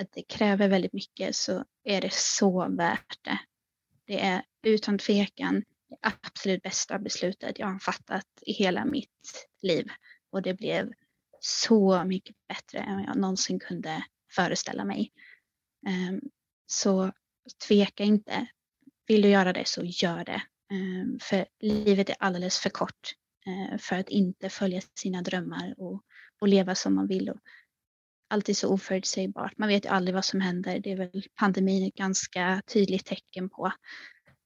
att 0.03 0.11
det 0.11 0.21
kräver 0.21 0.67
väldigt 0.67 0.93
mycket 0.93 1.35
så 1.35 1.65
är 1.83 2.01
det 2.01 2.13
så 2.13 2.69
värt 2.69 3.17
det. 3.21 3.39
Det 4.05 4.21
är 4.21 4.43
utan 4.63 4.97
tvekan 4.97 5.63
absolut 6.01 6.63
bästa 6.63 6.99
beslutet 6.99 7.59
jag 7.59 7.67
har 7.67 7.79
fattat 7.79 8.25
i 8.41 8.51
hela 8.51 8.85
mitt 8.85 9.47
liv. 9.61 9.87
Och 10.31 10.41
det 10.41 10.53
blev 10.53 10.91
så 11.39 12.03
mycket 12.03 12.35
bättre 12.47 12.79
än 12.79 13.03
jag 13.03 13.17
någonsin 13.17 13.59
kunde 13.59 14.03
föreställa 14.35 14.85
mig. 14.85 15.11
Ehm, 15.87 16.21
så 16.65 17.11
tveka 17.67 18.03
inte. 18.03 18.47
Vill 19.07 19.21
du 19.21 19.29
göra 19.29 19.53
det 19.53 19.67
så 19.67 19.81
gör 19.83 20.25
det. 20.25 20.41
Ehm, 20.71 21.19
för 21.21 21.45
livet 21.59 22.09
är 22.09 22.15
alldeles 22.19 22.59
för 22.59 22.69
kort 22.69 23.13
eh, 23.45 23.77
för 23.77 23.95
att 23.95 24.09
inte 24.09 24.49
följa 24.49 24.81
sina 24.99 25.21
drömmar 25.21 25.75
och, 25.77 26.03
och 26.41 26.47
leva 26.47 26.75
som 26.75 26.95
man 26.95 27.07
vill. 27.07 27.29
Och 27.29 27.39
är 28.29 28.53
så 28.53 28.73
oförutsägbart. 28.73 29.57
Man 29.57 29.69
vet 29.69 29.85
ju 29.85 29.89
aldrig 29.89 30.15
vad 30.15 30.25
som 30.25 30.41
händer. 30.41 30.79
Det 30.79 30.91
är 30.91 30.97
väl 30.97 31.23
pandemin 31.35 31.87
ett 31.87 31.95
ganska 31.95 32.61
tydligt 32.67 33.05
tecken 33.05 33.49
på. 33.49 33.71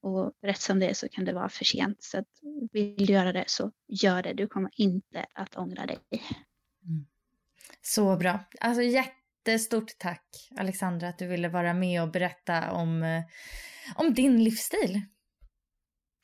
Och 0.01 0.33
rätt 0.41 0.61
som 0.61 0.79
det 0.79 0.89
är 0.89 0.93
så 0.93 1.09
kan 1.09 1.25
det 1.25 1.33
vara 1.33 1.49
för 1.49 1.65
sent. 1.65 2.03
Så 2.03 2.17
att 2.17 2.27
vill 2.71 3.05
du 3.05 3.13
göra 3.13 3.33
det 3.33 3.43
så 3.47 3.71
gör 3.87 4.23
det. 4.23 4.33
Du 4.33 4.47
kommer 4.47 4.71
inte 4.75 5.25
att 5.33 5.55
ångra 5.55 5.85
dig. 5.85 5.97
Mm. 6.85 7.05
Så 7.81 8.17
bra. 8.17 8.39
Alltså 8.59 8.81
jättestort 8.81 9.91
tack 9.97 10.49
Alexandra 10.57 11.09
att 11.09 11.17
du 11.17 11.27
ville 11.27 11.49
vara 11.49 11.73
med 11.73 12.01
och 12.01 12.11
berätta 12.11 12.71
om, 12.71 13.03
eh, 13.03 13.23
om 13.95 14.13
din 14.13 14.43
livsstil. 14.43 15.01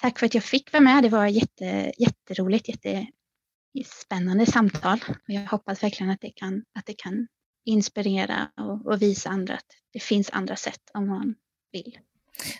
Tack 0.01 0.19
för 0.19 0.25
att 0.25 0.33
jag 0.33 0.43
fick 0.43 0.73
vara 0.73 0.83
med. 0.83 1.03
Det 1.03 1.09
var 1.09 1.27
jätte, 1.27 1.91
jätteroligt, 1.97 2.85
jättespännande 3.73 4.45
samtal. 4.45 4.99
Och 5.09 5.33
jag 5.33 5.45
hoppas 5.45 5.83
verkligen 5.83 6.11
att 6.11 6.21
det 6.21 6.31
kan, 6.35 6.63
att 6.73 6.85
det 6.85 6.97
kan 6.97 7.27
inspirera 7.65 8.51
och, 8.57 8.85
och 8.85 9.01
visa 9.01 9.29
andra 9.29 9.53
att 9.53 9.65
det 9.93 9.99
finns 9.99 10.29
andra 10.29 10.55
sätt 10.55 10.91
om 10.93 11.07
man 11.07 11.35
vill. 11.71 11.99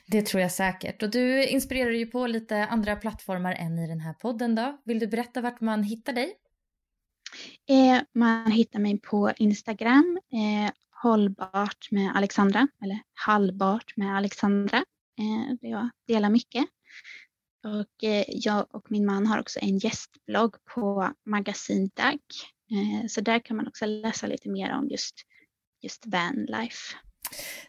Det 0.06 0.22
tror 0.22 0.42
jag 0.42 0.52
säkert. 0.52 1.04
Och 1.04 1.10
du 1.10 1.48
inspirerar 1.48 1.92
ju 1.92 2.06
på 2.06 2.28
lite 2.28 2.66
andra 2.66 2.96
plattformar 2.96 3.54
än 3.54 3.80
i 3.80 3.88
den 3.88 4.00
här 4.00 4.14
podden 4.14 4.56
då. 4.56 4.78
Vill 4.84 5.00
du 5.00 5.08
berätta 5.08 5.42
vart 5.42 5.62
man 5.62 5.84
hittar 5.84 6.14
dig? 6.14 6.36
Eh, 7.70 8.02
man 8.14 8.52
hittar 8.52 8.80
mig 8.80 9.00
på 9.00 9.32
Instagram, 9.38 10.20
eh, 10.34 10.72
hållbart 11.04 11.92
med 11.92 12.16
Alexandra, 12.16 12.68
eller 12.84 13.00
halvbart 13.14 13.98
med 13.98 14.18
Alexandra. 14.18 14.78
Eh, 15.20 15.56
där 15.62 15.70
jag 15.70 15.90
delar 16.08 16.30
mycket. 16.30 16.66
Och 17.64 18.04
eh, 18.04 18.26
jag 18.28 18.76
och 18.76 18.92
min 18.92 19.06
man 19.06 19.28
har 19.28 19.40
också 19.40 19.60
en 19.62 19.78
gästblogg 19.78 20.56
på 20.76 21.14
Magasin 21.26 21.90
Dag. 21.94 22.20
Eh, 22.72 23.08
så 23.08 23.22
där 23.22 23.40
kan 23.40 23.58
man 23.58 23.68
också 23.68 23.86
läsa 23.86 24.28
lite 24.28 24.50
mer 24.50 24.74
om 24.74 24.88
just, 24.90 25.16
just 25.82 26.06
vanlife. 26.06 26.96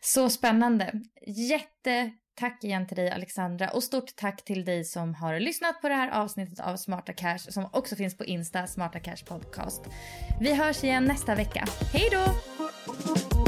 Så 0.00 0.30
spännande. 0.30 0.92
Jättetack 1.26 2.64
igen 2.64 2.86
till 2.86 2.96
dig 2.96 3.10
Alexandra 3.10 3.68
och 3.68 3.82
stort 3.82 4.16
tack 4.16 4.44
till 4.44 4.64
dig 4.64 4.84
som 4.84 5.14
har 5.14 5.40
lyssnat 5.40 5.80
på 5.80 5.88
det 5.88 5.94
här 5.94 6.10
avsnittet 6.10 6.60
av 6.60 6.76
Smarta 6.76 7.12
Cash 7.12 7.38
som 7.38 7.68
också 7.72 7.96
finns 7.96 8.16
på 8.16 8.24
Insta, 8.24 8.66
Smarta 8.66 9.00
Cash 9.00 9.24
Podcast. 9.28 9.82
Vi 10.40 10.54
hörs 10.54 10.84
igen 10.84 11.04
nästa 11.04 11.34
vecka. 11.34 11.64
Hej 11.92 12.08
då! 12.12 13.47